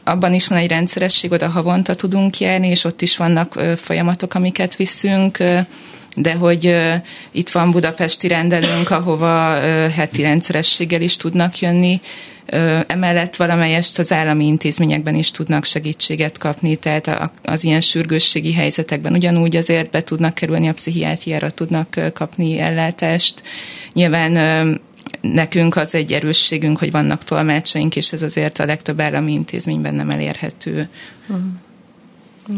[0.06, 4.76] abban is van egy rendszeresség, oda havonta tudunk járni, és ott is vannak folyamatok, amiket
[4.76, 5.38] viszünk,
[6.16, 6.76] de hogy
[7.32, 12.02] itt van budapesti rendelőnk, ahova heti rendszerességgel is tudnak jönni,
[12.88, 19.56] emellett valamelyest az állami intézményekben is tudnak segítséget kapni, tehát az ilyen sürgősségi helyzetekben ugyanúgy
[19.56, 23.42] azért be tudnak kerülni a pszichiátriára, tudnak kapni ellátást.
[23.94, 24.82] Nyilván
[25.34, 30.10] nekünk az egy erősségünk, hogy vannak tolmácsaink, és ez azért a legtöbb állami intézményben nem
[30.10, 30.90] elérhető.
[31.28, 31.46] Uh-huh.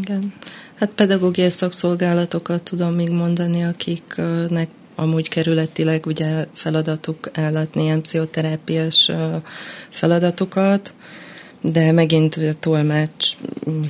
[0.02, 0.34] Igen.
[0.76, 9.12] Hát pedagógiai szakszolgálatokat tudom még mondani, akiknek amúgy kerületileg ugye feladatuk ellátni ilyen pszichoterápiás
[9.90, 10.94] feladatokat,
[11.62, 13.34] de megint a tolmács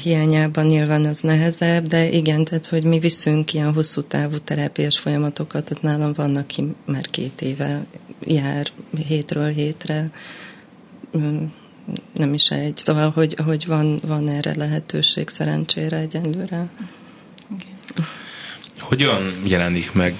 [0.03, 5.63] hiányában nyilván ez nehezebb, de igen, tehát hogy mi viszünk ilyen hosszú távú terápiás folyamatokat,
[5.63, 7.85] tehát nálam van, aki már két éve
[8.25, 8.67] jár
[9.07, 10.09] hétről hétre,
[12.13, 16.69] nem is egy, szóval, hogy, hogy van, van erre lehetőség szerencsére egyenlőre.
[18.79, 20.13] Hogyan jelenik meg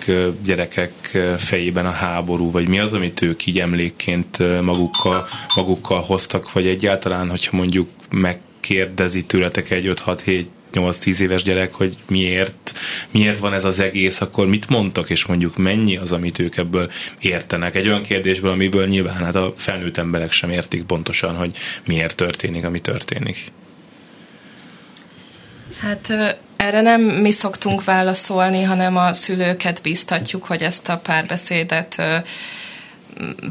[0.44, 6.68] gyerekek fejében a háború, vagy mi az, amit ők így emlékként magukkal, magukkal hoztak, vagy
[6.68, 12.74] egyáltalán, hogyha mondjuk megkérdezi tőletek egy 5-6-7 8-10 éves gyerek, hogy miért,
[13.12, 16.92] miért van ez az egész, akkor mit mondtak, és mondjuk mennyi az, amit ők ebből
[17.20, 17.76] értenek.
[17.76, 22.66] Egy olyan kérdésből, amiből nyilván hát a felnőtt emberek sem értik pontosan, hogy miért történik,
[22.66, 23.52] ami történik.
[25.80, 26.14] Hát
[26.56, 32.02] erre nem mi szoktunk válaszolni, hanem a szülőket biztatjuk, hogy ezt a párbeszédet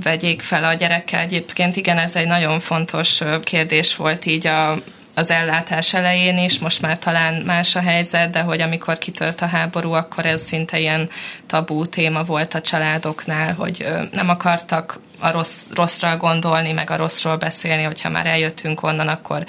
[0.02, 1.20] vegyék fel a gyerekkel.
[1.20, 4.82] Egyébként igen, ez egy nagyon fontos kérdés volt így a,
[5.18, 9.46] az ellátás elején is, most már talán más a helyzet, de hogy amikor kitört a
[9.46, 11.10] háború, akkor ez szinte ilyen
[11.46, 17.36] tabú téma volt a családoknál, hogy nem akartak a rossz, rosszra gondolni, meg a rosszról
[17.36, 19.46] beszélni, hogyha már eljöttünk onnan, akkor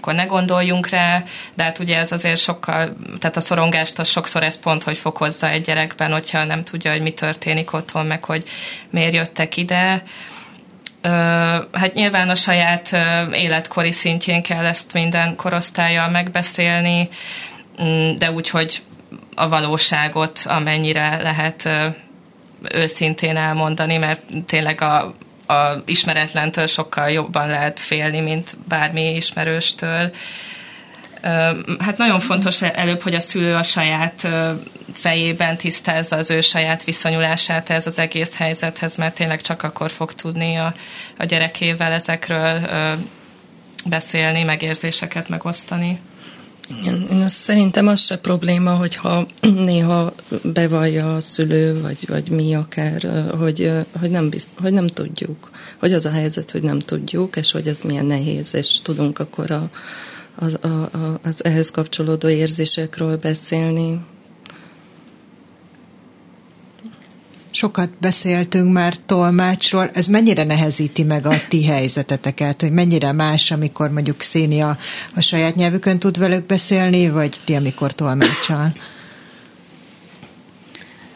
[0.00, 1.22] akkor ne gondoljunk rá,
[1.54, 5.48] de hát ugye ez azért sokkal, tehát a szorongást az sokszor ez pont, hogy fokozza
[5.48, 8.44] egy gyerekben, hogyha nem tudja, hogy mi történik otthon, meg hogy
[8.90, 10.02] miért jöttek ide.
[11.72, 12.96] Hát nyilván a saját
[13.32, 17.08] életkori szintjén kell ezt minden korosztályjal megbeszélni,
[17.82, 18.82] mm, de úgy, hogy
[19.34, 21.68] a valóságot amennyire lehet
[22.72, 25.14] őszintén elmondani, mert tényleg a,
[25.46, 30.10] a ismeretlentől sokkal jobban lehet félni, mint bármi ismerőstől.
[31.78, 34.28] Hát nagyon fontos előbb, hogy a szülő a saját
[34.92, 40.12] fejében tisztázza az ő saját viszonyulását ez az egész helyzethez, mert tényleg csak akkor fog
[40.12, 40.74] tudni a,
[41.18, 42.60] a gyerekével ezekről
[43.86, 46.00] beszélni, megérzéseket megosztani.
[46.80, 49.26] Igen, én azt szerintem az se probléma, hogyha
[49.70, 55.50] néha bevallja a szülő, vagy, vagy mi akár, hogy, hogy, nem bizt, hogy nem tudjuk.
[55.78, 59.50] Hogy az a helyzet, hogy nem tudjuk, és hogy ez milyen nehéz, és tudunk akkor
[59.50, 59.70] a,
[60.38, 64.00] az, a, a, az ehhez kapcsolódó érzésekről beszélni.
[67.50, 73.90] Sokat beszéltünk már tolmácsról, ez mennyire nehezíti meg a ti helyzeteteket, hogy mennyire más, amikor
[73.90, 74.78] mondjuk Szénia
[75.14, 78.72] a saját nyelvükön tud velük beszélni, vagy ti, amikor tolmácsal?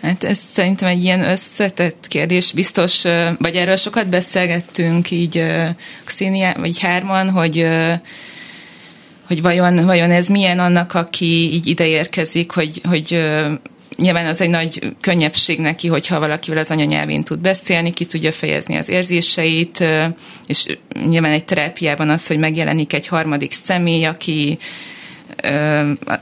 [0.01, 3.03] Hát ez szerintem egy ilyen összetett kérdés, biztos,
[3.39, 5.45] vagy erről sokat beszélgettünk így
[6.05, 7.67] Xenia, vagy hárman, hogy
[9.33, 13.25] hogy vajon, vajon ez milyen annak, aki így ideérkezik, hogy, hogy
[13.97, 18.77] nyilván az egy nagy könnyebbség neki, hogyha valakivel az anyanyelvén tud beszélni, ki tudja fejezni
[18.77, 19.85] az érzéseit,
[20.47, 20.67] és
[21.09, 24.59] nyilván egy terápiában az, hogy megjelenik egy harmadik személy, aki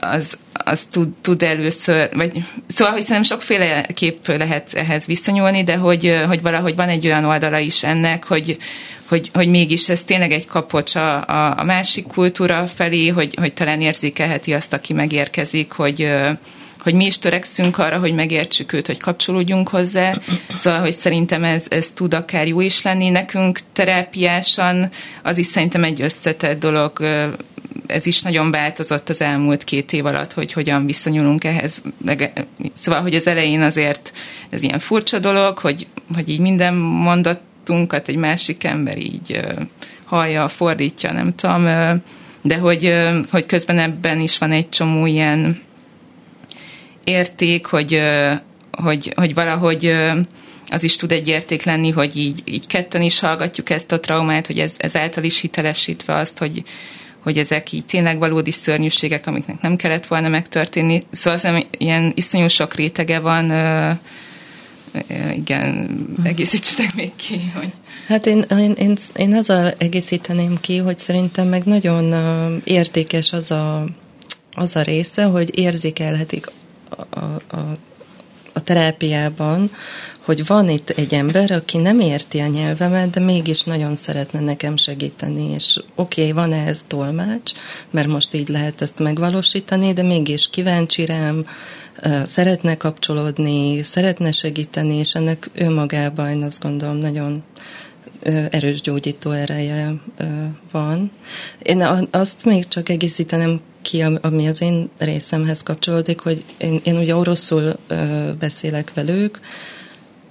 [0.01, 0.39] az,
[0.71, 2.33] az tud, tud először, vagy
[2.67, 7.25] szóval, hogy szerintem sokféle kép lehet ehhez viszonyulni, de hogy, hogy valahogy van egy olyan
[7.25, 8.57] oldala is ennek, hogy,
[9.09, 13.53] hogy, hogy mégis ez tényleg egy kapocs a, a, a másik kultúra felé, hogy, hogy
[13.53, 16.11] talán érzékelheti azt, aki megérkezik, hogy,
[16.81, 20.15] hogy mi is törekszünk arra, hogy megértsük őt, hogy kapcsolódjunk hozzá.
[20.57, 24.91] Szóval, hogy szerintem ez, ez tud akár jó is lenni nekünk terápiásan,
[25.23, 27.01] az is szerintem egy összetett dolog,
[27.91, 31.83] ez is nagyon változott az elmúlt két év alatt, hogy hogyan viszonyulunk ehhez.
[32.75, 34.13] Szóval, hogy az elején azért
[34.51, 39.41] ez ilyen furcsa dolog, hogy, hogy így minden mondatunkat egy másik ember így
[40.05, 41.65] hallja, fordítja, nem tudom,
[42.43, 42.95] de hogy,
[43.31, 45.61] hogy közben ebben is van egy csomó ilyen
[47.05, 48.01] érték, hogy,
[48.71, 49.93] hogy, hogy valahogy
[50.69, 54.47] az is tud egy érték lenni, hogy így, így ketten is hallgatjuk ezt a traumát,
[54.47, 56.63] hogy ez, ezáltal is hitelesítve azt, hogy,
[57.23, 61.03] hogy ezek így tényleg valódi szörnyűségek, amiknek nem kellett volna megtörténni.
[61.11, 63.53] Szóval az ilyen iszonyú sok rétege van,
[65.35, 65.89] igen,
[66.23, 67.73] egészítsetek még ki, hogy...
[68.07, 72.15] Hát én, én, én, én azzal egészíteném ki, hogy szerintem meg nagyon
[72.65, 73.87] értékes az a,
[74.55, 76.47] az a része, hogy érzékelhetik
[76.89, 77.77] a, a, a
[78.61, 79.71] terápiában,
[80.21, 84.77] hogy van itt egy ember, aki nem érti a nyelvemet, de mégis nagyon szeretne nekem
[84.77, 87.53] segíteni, és oké, okay, van ez tolmács,
[87.91, 91.45] mert most így lehet ezt megvalósítani, de mégis kíváncsi rám,
[92.25, 97.43] szeretne kapcsolódni, szeretne segíteni, és ennek önmagában én azt gondolom nagyon
[98.51, 99.93] erős gyógyító ereje
[100.73, 101.11] van.
[101.63, 107.17] Én azt még csak egészítenem ki, ami az én részemhez kapcsolódik, hogy én, én ugye
[107.17, 107.77] oroszul
[108.39, 109.41] beszélek velük,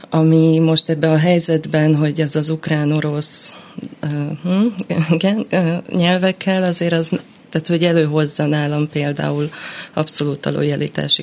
[0.10, 3.58] ami most ebben a helyzetben, hogy ez az ukrán-orosz
[4.02, 4.66] uh,
[5.10, 7.12] igen, uh, nyelvekkel, azért az
[7.50, 9.50] tehát, hogy előhozza nálam például
[9.94, 10.52] abszolút a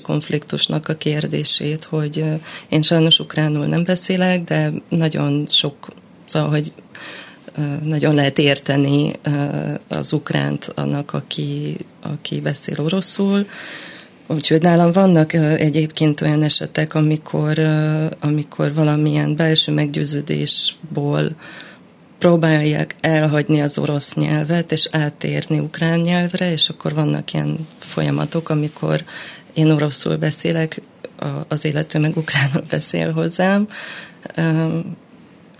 [0.02, 2.24] konfliktusnak a kérdését, hogy
[2.68, 5.88] én sajnos ukránul nem beszélek, de nagyon sok,
[6.24, 6.72] szóval, hogy
[7.82, 9.12] nagyon lehet érteni
[9.88, 13.46] az ukránt annak, aki, aki beszél oroszul.
[14.26, 17.58] Úgyhogy nálam vannak egyébként olyan esetek, amikor,
[18.20, 21.30] amikor valamilyen belső meggyőződésból
[22.18, 29.04] próbálják elhagyni az orosz nyelvet, és átérni ukrán nyelvre, és akkor vannak ilyen folyamatok, amikor
[29.54, 30.80] én oroszul beszélek,
[31.48, 33.68] az élető meg ukránul beszél hozzám,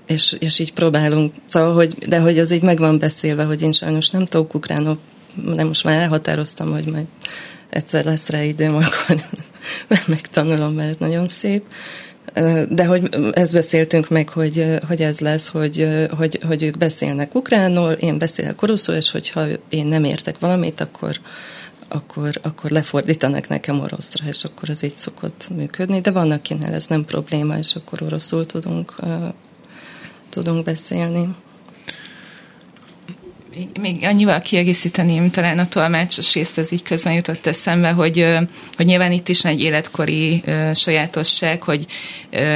[0.07, 3.73] és, és így próbálunk, szóval, hogy, de hogy az így meg van beszélve, hogy én
[3.73, 4.99] sajnos nem tudok ukránul,
[5.55, 7.07] de most már elhatároztam, hogy majd
[7.71, 9.25] egyszer lesz rá időm, akkor
[10.07, 11.65] megtanulom, mert nagyon szép.
[12.69, 17.93] De hogy ezt beszéltünk meg, hogy, hogy ez lesz, hogy, hogy, hogy ők beszélnek ukránul,
[17.93, 21.21] én beszélek oroszul, és hogyha én nem értek valamit, akkor,
[21.89, 26.87] akkor, akkor lefordítanak nekem oroszra, és akkor ez így szokott működni, de van, akinél ez
[26.87, 28.95] nem probléma, és akkor oroszul tudunk,
[30.37, 31.29] tudunk beszélni.
[33.81, 38.25] Még annyival kiegészíteném talán a tolmácsos részt, az így közben jutott eszembe, hogy,
[38.77, 40.43] hogy nyilván itt is egy életkori
[40.75, 41.87] sajátosság, hogy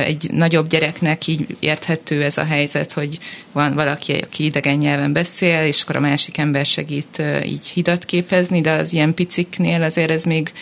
[0.05, 3.19] egy nagyobb gyereknek így érthető ez a helyzet, hogy
[3.53, 8.61] van valaki, aki idegen nyelven beszél, és akkor a másik ember segít így hidat képezni,
[8.61, 10.53] de az ilyen piciknél azért ez még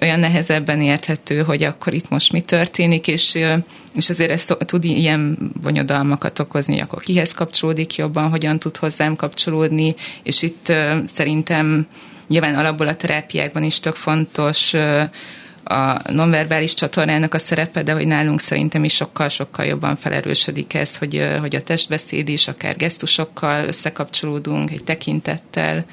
[0.00, 3.34] olyan nehezebben érthető, hogy akkor itt most mi történik, és,
[3.94, 9.94] és azért ez tud ilyen bonyodalmakat okozni, akkor kihez kapcsolódik jobban, hogyan tud hozzám kapcsolódni,
[10.22, 10.72] és itt
[11.08, 11.86] szerintem
[12.28, 14.74] nyilván alapból a terápiákban is tök fontos
[15.64, 21.28] a nonverbális csatornának a szerepe, de hogy nálunk szerintem is sokkal-sokkal jobban felerősödik ez, hogy,
[21.40, 25.84] hogy a testbeszéd is, akár gesztusokkal összekapcsolódunk, egy tekintettel.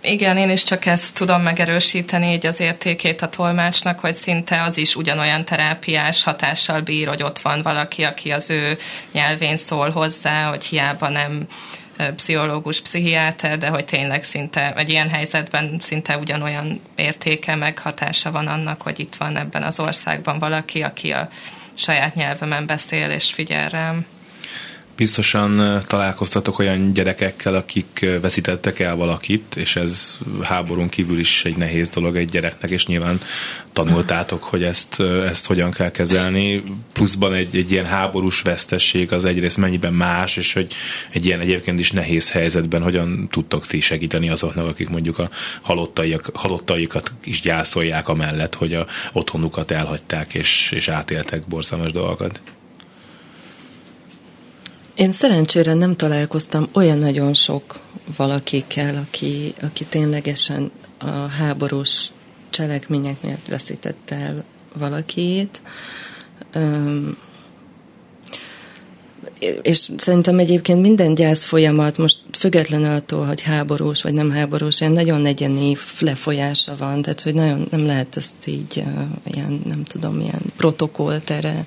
[0.00, 4.76] Igen, én is csak ezt tudom megerősíteni, így az értékét a tolmácsnak, hogy szinte az
[4.76, 8.76] is ugyanolyan terápiás hatással bír, hogy ott van valaki, aki az ő
[9.12, 11.46] nyelvén szól hozzá, hogy hiába nem
[12.16, 18.46] pszichológus, pszichiáter, de hogy tényleg szinte egy ilyen helyzetben szinte ugyanolyan értéke, meg hatása van
[18.46, 21.28] annak, hogy itt van ebben az országban valaki, aki a
[21.74, 24.06] saját nyelvemen beszél és figyel rám.
[24.96, 31.88] Biztosan találkoztatok olyan gyerekekkel, akik veszítettek el valakit, és ez háborún kívül is egy nehéz
[31.88, 33.20] dolog egy gyereknek, és nyilván
[33.72, 36.62] tanultátok, hogy ezt, ezt hogyan kell kezelni.
[36.92, 40.74] Pluszban egy, egy ilyen háborús vesztesség az egyrészt mennyiben más, és hogy
[41.10, 45.30] egy ilyen egyébként is nehéz helyzetben hogyan tudtok ti segíteni azoknak, akik mondjuk a
[45.60, 52.40] halottaiak, halottaikat is gyászolják amellett, hogy a otthonukat elhagyták, és, és átéltek borzalmas dolgokat.
[54.96, 57.78] Én szerencsére nem találkoztam olyan nagyon sok
[58.16, 62.12] valakikkel, aki, aki ténylegesen a háborús
[62.50, 64.44] cselekmények miatt veszített el
[64.78, 65.60] valakit.
[66.54, 67.16] Um,
[69.62, 74.92] és szerintem egyébként minden gyász folyamat, most függetlenül attól, hogy háborús vagy nem háborús, ilyen
[74.92, 78.84] nagyon egyeni lefolyása van, tehát hogy nagyon nem lehet ezt így
[79.24, 81.66] ilyen, nem tudom, ilyen protokollt erre uh,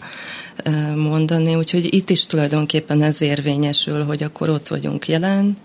[0.95, 5.57] mondani, úgyhogy itt is tulajdonképpen ez érvényesül, hogy akkor ott vagyunk jelen,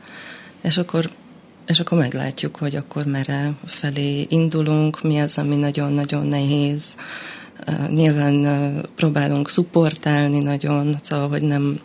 [0.63, 1.11] és akkor
[1.67, 6.97] és akkor meglátjuk, hogy akkor merre felé indulunk, mi az, ami nagyon-nagyon nehéz.
[7.89, 8.47] Nyilván
[8.97, 11.81] próbálunk szupportálni nagyon, szóval, hogy nem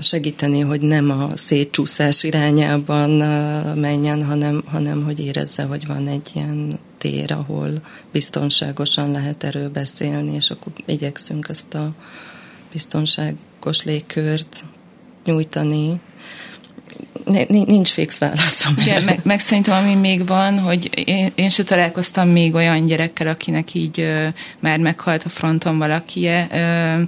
[0.00, 3.10] segíteni, hogy nem a szétcsúszás irányában
[3.76, 7.70] menjen, hanem, hanem hogy érezze, hogy van egy ilyen tér, ahol
[8.12, 11.92] biztonságosan lehet erről beszélni, és akkor igyekszünk ezt a
[12.72, 14.64] biztonságos légkört
[15.24, 16.00] nyújtani.
[17.48, 18.74] Nincs fix válaszom.
[18.78, 23.26] Igen, meg, meg szerintem ami még van, hogy én, én sem találkoztam még olyan gyerekkel,
[23.26, 24.28] akinek így ö,
[24.58, 27.02] már meghalt a fronton valakie, ö,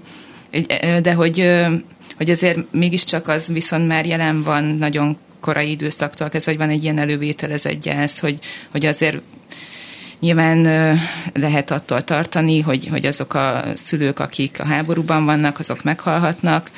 [1.01, 1.75] de hogy ö,
[2.17, 6.83] hogy azért mégiscsak az viszont már jelen van nagyon korai időszaktól ez, hogy van egy
[6.83, 8.39] ilyen elővételezett gyász, hogy,
[8.71, 9.21] hogy azért
[10.21, 10.63] nyilván
[11.35, 16.71] lehet attól tartani, hogy, hogy azok a szülők, akik a háborúban vannak, azok meghalhatnak.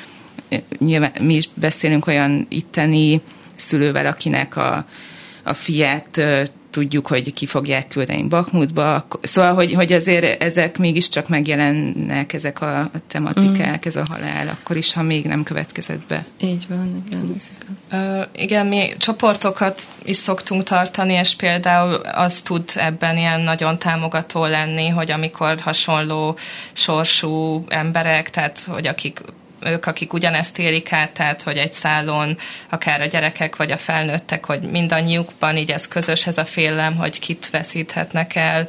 [0.77, 3.21] Nyilván mi is beszélünk olyan itteni
[3.55, 4.85] szülővel, akinek a,
[5.43, 6.21] a fiát
[6.69, 9.07] tudjuk, hogy ki fogják küldeni Bakmutba.
[9.21, 13.87] Szóval, hogy, hogy azért ezek mégiscsak megjelennek, ezek a tematikák, mm.
[13.87, 16.25] ez a halál, akkor is, ha még nem következett be.
[16.41, 17.35] Így van, igen.
[17.91, 24.45] Uh, igen, mi csoportokat is szoktunk tartani, és például az tud ebben ilyen nagyon támogató
[24.45, 26.37] lenni, hogy amikor hasonló
[26.73, 29.21] sorsú emberek, tehát hogy akik
[29.59, 32.37] ők, akik ugyanezt élik át, tehát hogy egy szálon
[32.69, 37.19] akár a gyerekek vagy a felnőttek, hogy mindannyiukban így ez közös ez a félelem, hogy
[37.19, 38.67] kit veszíthetnek el,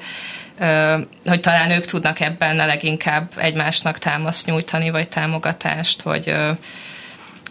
[1.25, 6.35] hogy talán ők tudnak ebben a leginkább egymásnak támaszt nyújtani, vagy támogatást, hogy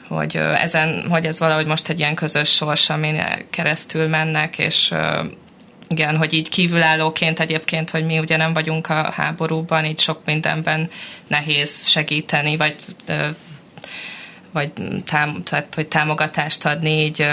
[0.07, 4.93] hogy ezen, hogy ez valahogy most egy ilyen közös sors, amin keresztül mennek, és
[5.89, 10.89] igen, hogy így kívülállóként egyébként, hogy mi ugye nem vagyunk a háborúban, így sok mindenben
[11.27, 12.75] nehéz segíteni, vagy
[14.51, 14.71] vagy
[15.05, 17.25] tám, tehát, hogy támogatást adni így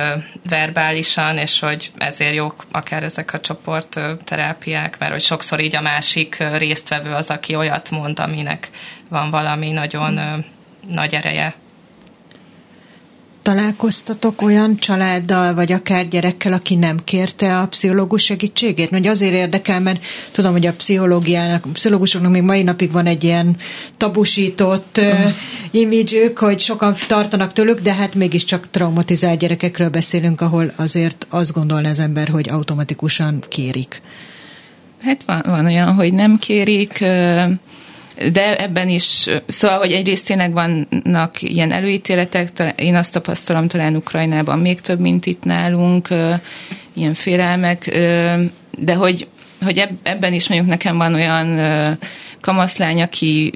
[0.48, 5.80] verbálisan, és hogy ezért jók akár ezek a csoport terápiák, mert hogy sokszor így a
[5.80, 8.70] másik résztvevő az, aki olyat mond, aminek
[9.08, 10.44] van valami nagyon
[10.88, 11.54] nagy ereje.
[13.44, 18.90] Találkoztatok olyan családdal, vagy akár gyerekkel, aki nem kérte a pszichológus segítségét?
[18.90, 23.24] Nagy azért érdekel, mert tudom, hogy a pszichológiának, a pszichológusoknak még mai napig van egy
[23.24, 23.56] ilyen
[23.96, 25.30] tabusított uh,
[25.70, 31.88] imidzsük, hogy sokan tartanak tőlük, de hát mégiscsak traumatizált gyerekekről beszélünk, ahol azért azt gondolna
[31.88, 34.02] az ember, hogy automatikusan kérik.
[35.00, 37.04] Hát van, van olyan, hogy nem kérik,
[38.32, 44.58] de ebben is, szóval, hogy egyrészt tényleg vannak ilyen előítéletek, én azt tapasztalom talán Ukrajnában
[44.58, 46.08] még több, mint itt nálunk,
[46.92, 47.84] ilyen félelmek,
[48.78, 49.26] de hogy,
[49.60, 51.60] hogy ebben is mondjuk nekem van olyan
[52.40, 53.52] kamaszlány, aki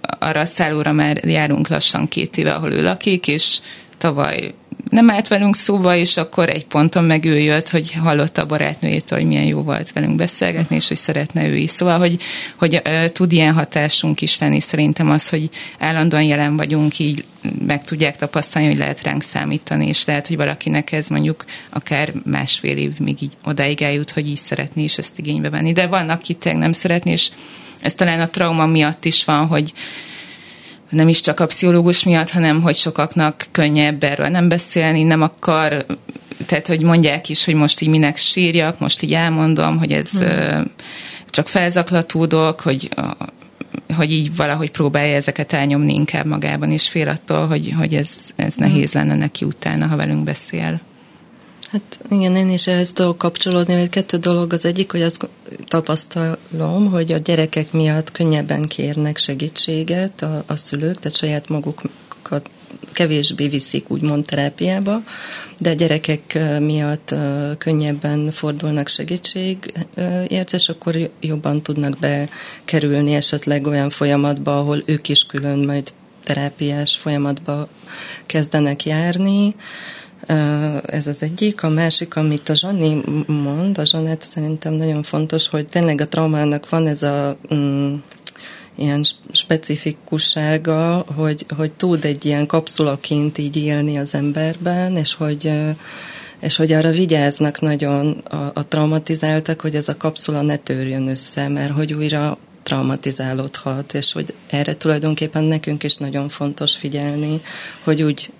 [0.00, 3.58] arra a szállóra már járunk lassan két éve, ahol ő lakik, és
[3.98, 4.54] tavaly
[4.90, 9.18] nem állt velünk szóba, és akkor egy ponton meg ő jött, hogy hallotta a barátnőjétől,
[9.18, 11.70] hogy milyen jó volt velünk beszélgetni, és hogy szeretne ő is.
[11.70, 12.20] Szóval, hogy,
[12.56, 12.82] hogy
[13.12, 17.24] tud ilyen hatásunk is lenni, szerintem az, hogy állandóan jelen vagyunk, így
[17.66, 22.76] meg tudják tapasztalni, hogy lehet ránk számítani, és lehet, hogy valakinek ez mondjuk akár másfél
[22.76, 25.72] év még így odáig eljut, hogy így szeretné, és ezt igénybe venni.
[25.72, 27.30] De vannak, akik nem szeretni, és
[27.80, 29.72] ez talán a trauma miatt is van, hogy
[30.88, 35.86] nem is csak a pszichológus miatt, hanem hogy sokaknak könnyebb erről nem beszélni, nem akar,
[36.46, 40.64] tehát hogy mondják is, hogy most így minek sírjak, most így elmondom, hogy ez hmm.
[41.30, 42.88] csak felzaklatódok, hogy
[43.96, 48.54] hogy így valahogy próbálja ezeket elnyomni inkább magában, és fél attól, hogy, hogy ez, ez
[48.54, 48.66] hmm.
[48.66, 50.80] nehéz lenne neki utána, ha velünk beszél.
[51.70, 54.52] Hát igen, én is ehhez tudok kapcsolódni, mert kettő dolog.
[54.52, 55.28] Az egyik, hogy azt
[55.66, 62.50] tapasztalom, hogy a gyerekek miatt könnyebben kérnek segítséget a, a szülők, tehát saját magukat
[62.92, 65.02] kevésbé viszik úgymond terápiába,
[65.58, 67.14] de a gyerekek miatt
[67.58, 75.58] könnyebben fordulnak segítségért, és akkor jobban tudnak bekerülni esetleg olyan folyamatba, ahol ők is külön
[75.58, 75.92] majd
[76.24, 77.68] terápiás folyamatba
[78.26, 79.54] kezdenek járni.
[80.82, 81.62] Ez az egyik.
[81.62, 86.68] A másik, amit a Zsani mond, a Zsanett szerintem nagyon fontos, hogy tényleg a traumának
[86.68, 87.94] van ez a mm,
[88.76, 89.02] ilyen
[89.32, 95.52] specifikussága, hogy, hogy tud egy ilyen kapszulaként így élni az emberben, és hogy
[96.40, 101.48] és hogy arra vigyáznak nagyon a, a traumatizáltak, hogy ez a kapszula ne törjön össze,
[101.48, 107.40] mert hogy újra traumatizálódhat, és hogy erre tulajdonképpen nekünk is nagyon fontos figyelni,
[107.84, 108.30] hogy úgy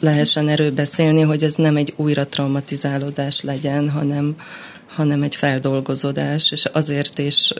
[0.00, 4.36] lehessen erről beszélni, hogy ez nem egy újra traumatizálódás legyen, hanem,
[4.86, 7.52] hanem egy feldolgozódás, és azért is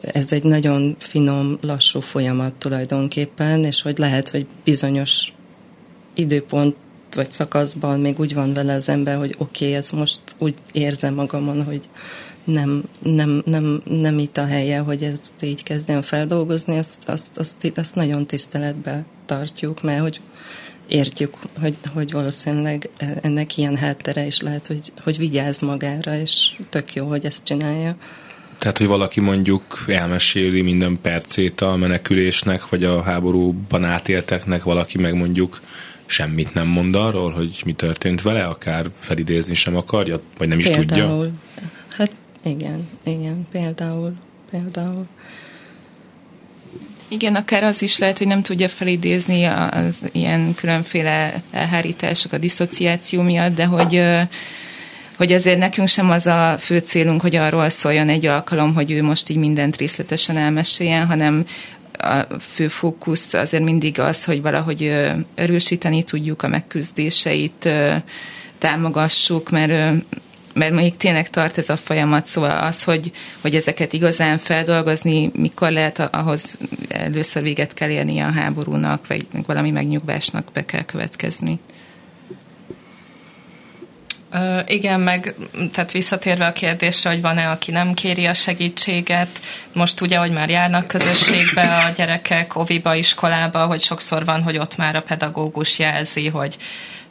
[0.00, 5.32] ez egy nagyon finom, lassú folyamat tulajdonképpen, és hogy lehet, hogy bizonyos
[6.14, 6.76] időpont
[7.14, 11.14] vagy szakaszban még úgy van vele az ember, hogy oké, okay, ez most úgy érzem
[11.14, 11.80] magamon, hogy
[12.44, 17.72] nem, nem, nem, nem itt a helye, hogy ezt így kezdjem feldolgozni, azt, azt, azt,
[17.76, 20.20] azt nagyon tiszteletbe tartjuk, mert hogy
[20.88, 26.94] értjük, hogy, hogy valószínűleg ennek ilyen háttere is lehet, hogy, hogy vigyáz magára, és tök
[26.94, 27.96] jó, hogy ezt csinálja.
[28.58, 35.14] Tehát, hogy valaki mondjuk elmeséli minden percét a menekülésnek, vagy a háborúban átélteknek, valaki meg
[35.14, 35.60] mondjuk
[36.06, 40.66] semmit nem mond arról, hogy mi történt vele, akár felidézni sem akarja, vagy nem is
[40.66, 41.38] például, tudja?
[41.88, 42.10] Hát
[42.44, 44.12] igen, igen, például,
[44.50, 45.06] például.
[47.08, 53.22] Igen, akár az is lehet, hogy nem tudja felidézni az ilyen különféle elhárítások a diszociáció
[53.22, 54.02] miatt, de hogy
[55.16, 59.02] hogy azért nekünk sem az a fő célunk, hogy arról szóljon egy alkalom, hogy ő
[59.02, 61.44] most így mindent részletesen elmeséljen, hanem
[61.92, 64.92] a fő fókusz azért mindig az, hogy valahogy
[65.34, 67.68] erősíteni tudjuk a megküzdéseit,
[68.58, 70.02] támogassuk, mert
[70.54, 75.70] mert még tényleg tart ez a folyamat, szóval az, hogy, hogy ezeket igazán feldolgozni, mikor
[75.70, 81.58] lehet, ahhoz először véget kell érni a háborúnak, vagy valami megnyugvásnak be kell következni.
[84.32, 85.34] Ö, igen, meg
[85.72, 89.40] tehát visszatérve a kérdésre, hogy van-e, aki nem kéri a segítséget.
[89.72, 94.76] Most ugye, hogy már járnak közösségbe a gyerekek, oviba, iskolába, hogy sokszor van, hogy ott
[94.76, 96.56] már a pedagógus jelzi, hogy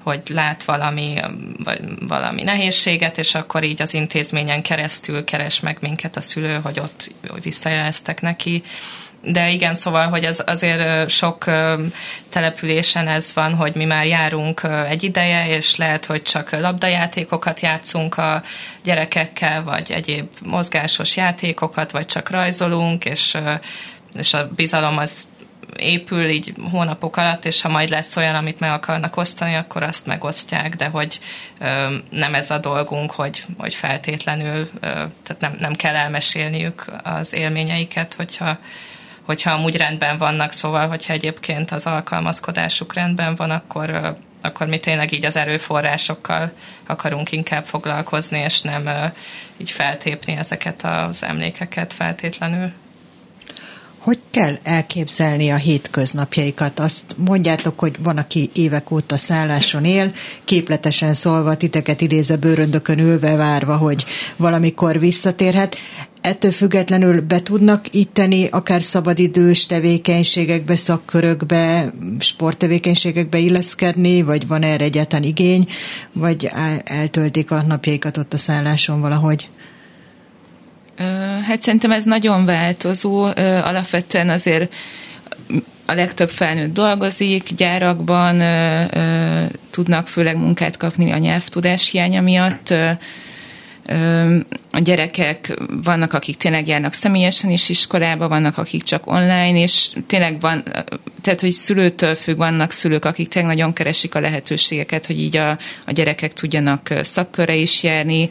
[0.07, 1.19] hogy lát valami,
[1.63, 6.79] vagy valami nehézséget, és akkor így az intézményen keresztül keres meg minket a szülő, hogy
[6.79, 7.11] ott
[7.43, 8.63] visszajeleztek neki.
[9.21, 11.43] De igen, szóval, hogy az azért sok
[12.29, 18.17] településen ez van, hogy mi már járunk egy ideje, és lehet, hogy csak labdajátékokat játszunk
[18.17, 18.43] a
[18.83, 23.37] gyerekekkel, vagy egyéb mozgásos játékokat, vagy csak rajzolunk, és,
[24.17, 25.27] és a bizalom az
[25.77, 30.05] épül így hónapok alatt, és ha majd lesz olyan, amit meg akarnak osztani, akkor azt
[30.05, 31.19] megosztják, de hogy
[32.09, 38.57] nem ez a dolgunk, hogy, hogy feltétlenül, tehát nem, nem kell elmesélniük az élményeiket, hogyha
[39.27, 45.11] hogyha amúgy rendben vannak, szóval, hogyha egyébként az alkalmazkodásuk rendben van, akkor, akkor mi tényleg
[45.11, 46.51] így az erőforrásokkal
[46.85, 49.11] akarunk inkább foglalkozni, és nem
[49.57, 52.71] így feltépni ezeket az emlékeket feltétlenül.
[54.07, 56.79] Hogy kell elképzelni a hétköznapjaikat?
[56.79, 60.11] Azt mondjátok, hogy van, aki évek óta szálláson él,
[60.45, 64.05] képletesen szólva titeket idéz a bőröndökön ülve várva, hogy
[64.37, 65.75] valamikor visszatérhet
[66.21, 75.25] ettől függetlenül be tudnak itteni akár szabadidős tevékenységekbe, szakkörökbe, sporttevékenységekbe illeszkedni, vagy van erre egyáltalán
[75.25, 75.67] igény,
[76.13, 76.49] vagy
[76.83, 79.49] eltöltik a napjaikat ott a szálláson valahogy?
[81.47, 83.23] Hát szerintem ez nagyon változó.
[83.63, 84.73] Alapvetően azért
[85.85, 88.41] a legtöbb felnőtt dolgozik, gyárakban
[89.71, 92.73] tudnak főleg munkát kapni a nyelvtudás hiánya miatt,
[94.71, 100.39] a gyerekek vannak, akik tényleg járnak személyesen is iskolába, vannak, akik csak online, és tényleg
[100.39, 100.63] van,
[101.21, 105.49] tehát, hogy szülőtől függ, vannak szülők, akik tényleg nagyon keresik a lehetőségeket, hogy így a,
[105.85, 108.29] a gyerekek tudjanak szakkörre is járni,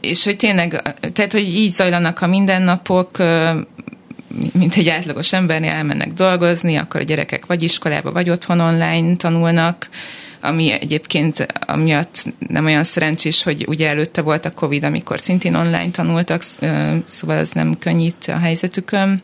[0.00, 3.18] és hogy tényleg, tehát, hogy így zajlanak a mindennapok,
[4.52, 9.88] mint egy átlagos embernél elmennek dolgozni, akkor a gyerekek vagy iskolába, vagy otthon online tanulnak,
[10.40, 15.90] ami egyébként amiatt nem olyan szerencsés, hogy ugye előtte volt a Covid, amikor szintén online
[15.90, 16.42] tanultak,
[17.04, 19.22] szóval ez nem könnyít a helyzetükön,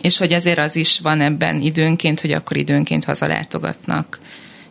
[0.00, 4.18] és hogy azért az is van ebben időnként, hogy akkor időnként hazalátogatnak,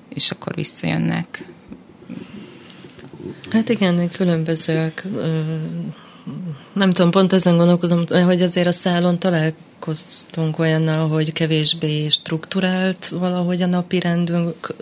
[0.10, 1.44] és akkor visszajönnek.
[3.50, 5.06] Hát igen, különbözőek.
[6.74, 13.62] Nem tudom, pont ezen gondolkozom, hogy azért a szálon találkoztunk olyannal, hogy kevésbé strukturált valahogy
[13.62, 14.76] a napi rendünk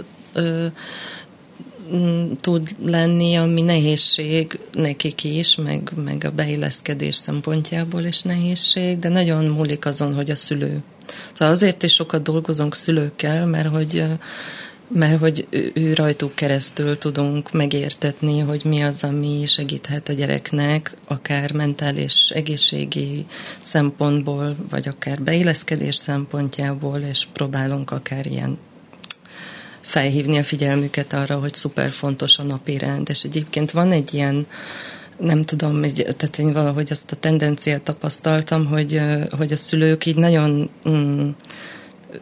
[2.42, 9.46] tud lenni, ami nehézség nekik is, meg, meg a beilleszkedés szempontjából is nehézség, de nagyon
[9.46, 10.84] múlik azon, hogy a szülő.
[11.34, 14.06] Szóval azért is sokat dolgozunk szülőkkel, mert hogy
[14.94, 21.52] mert hogy ő rajtuk keresztül tudunk megértetni, hogy mi az, ami segíthet a gyereknek, akár
[21.52, 23.26] mentális egészségi
[23.60, 28.58] szempontból, vagy akár beilleszkedés szempontjából, és próbálunk akár ilyen
[29.82, 34.48] felhívni a figyelmüket arra, hogy szuper fontos a napi rend, és egyébként van egy ilyen
[35.18, 39.02] nem tudom, egy, tehát én valahogy azt a tendenciát tapasztaltam, hogy,
[39.38, 41.30] hogy a szülők így nagyon mm,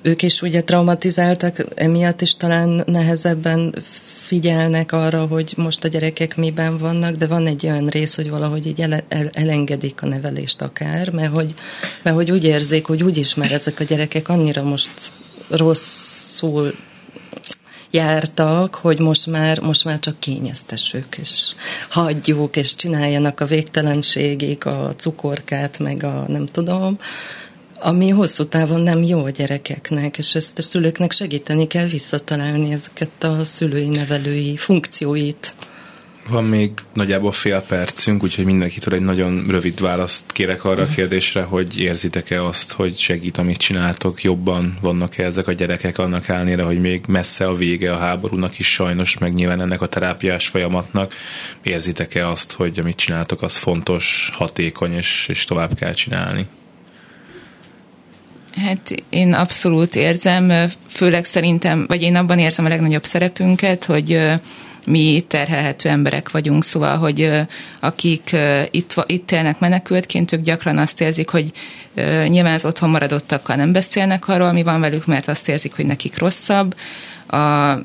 [0.01, 3.75] ők is ugye traumatizáltak, emiatt is talán nehezebben
[4.31, 8.67] figyelnek arra, hogy most a gyerekek miben vannak, de van egy olyan rész, hogy valahogy
[8.67, 11.53] így ele, el, elengedik a nevelést akár, mert hogy,
[12.01, 15.11] mert hogy úgy érzik, hogy úgy is már ezek a gyerekek annyira most
[15.49, 16.73] rosszul
[17.91, 21.51] jártak, hogy most már, most már csak kényeztessük, és
[21.89, 26.97] hagyjuk, és csináljanak a végtelenségig a cukorkát, meg a nem tudom,
[27.81, 33.23] ami hosszú távon nem jó a gyerekeknek, és ezt a szülőknek segíteni kell visszatalálni ezeket
[33.23, 35.53] a szülői nevelői funkcióit.
[36.27, 41.41] Van még nagyjából fél percünk, úgyhogy mindenkitől egy nagyon rövid választ kérek arra a kérdésre,
[41.41, 46.79] hogy érzitek-e azt, hogy segít, amit csináltok, jobban vannak-e ezek a gyerekek annak ellenére, hogy
[46.79, 51.13] még messze a vége a háborúnak is sajnos, meg nyilván ennek a terápiás folyamatnak.
[51.61, 56.47] Érzitek-e azt, hogy amit csináltok, az fontos, hatékony, és, és tovább kell csinálni?
[58.55, 64.19] Hát én abszolút érzem, főleg szerintem, vagy én abban érzem a legnagyobb szerepünket, hogy
[64.85, 67.29] mi terhelhető emberek vagyunk, szóval, hogy
[67.79, 68.35] akik
[68.71, 71.51] itt, itt élnek menekültként, ők gyakran azt érzik, hogy
[72.27, 76.17] nyilván az otthon maradottakkal nem beszélnek arról, mi van velük, mert azt érzik, hogy nekik
[76.17, 76.75] rosszabb,
[77.31, 77.81] a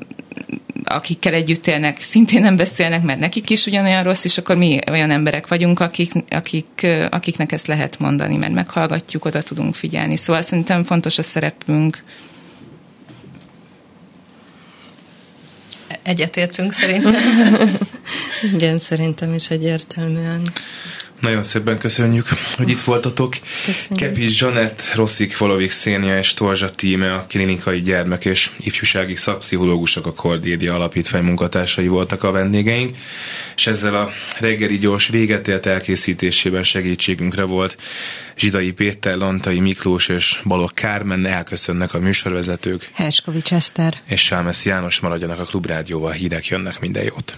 [0.83, 5.11] akikkel együtt élnek, szintén nem beszélnek, mert nekik is ugyanolyan rossz, és akkor mi olyan
[5.11, 10.15] emberek vagyunk, akik, akik, akiknek ezt lehet mondani, mert meghallgatjuk, oda tudunk figyelni.
[10.15, 12.03] Szóval szerintem fontos a szerepünk.
[16.03, 17.21] Egyetértünk szerintem.
[18.53, 20.41] Igen, szerintem is egyértelműen.
[21.21, 22.25] Nagyon szépen köszönjük,
[22.57, 23.35] hogy itt voltatok.
[23.65, 24.07] Köszönjük.
[24.07, 30.13] Kepi Zsanett, Rosszik Volovik Szénia és Torzsa Tíme, a klinikai gyermek és ifjúsági szakpszichológusok a
[30.13, 32.97] Kordédia Alapítvány munkatársai voltak a vendégeink,
[33.55, 37.77] és ezzel a reggeli gyors véget ért elkészítésében segítségünkre volt
[38.37, 42.89] Zsidai Péter, Lantai Miklós és Balogh Kármen elköszönnek a műsorvezetők.
[42.93, 44.01] Herskovics Eszter.
[44.05, 47.37] És Sámesz János maradjanak a Klubrádióval, hírek jönnek, minden jót.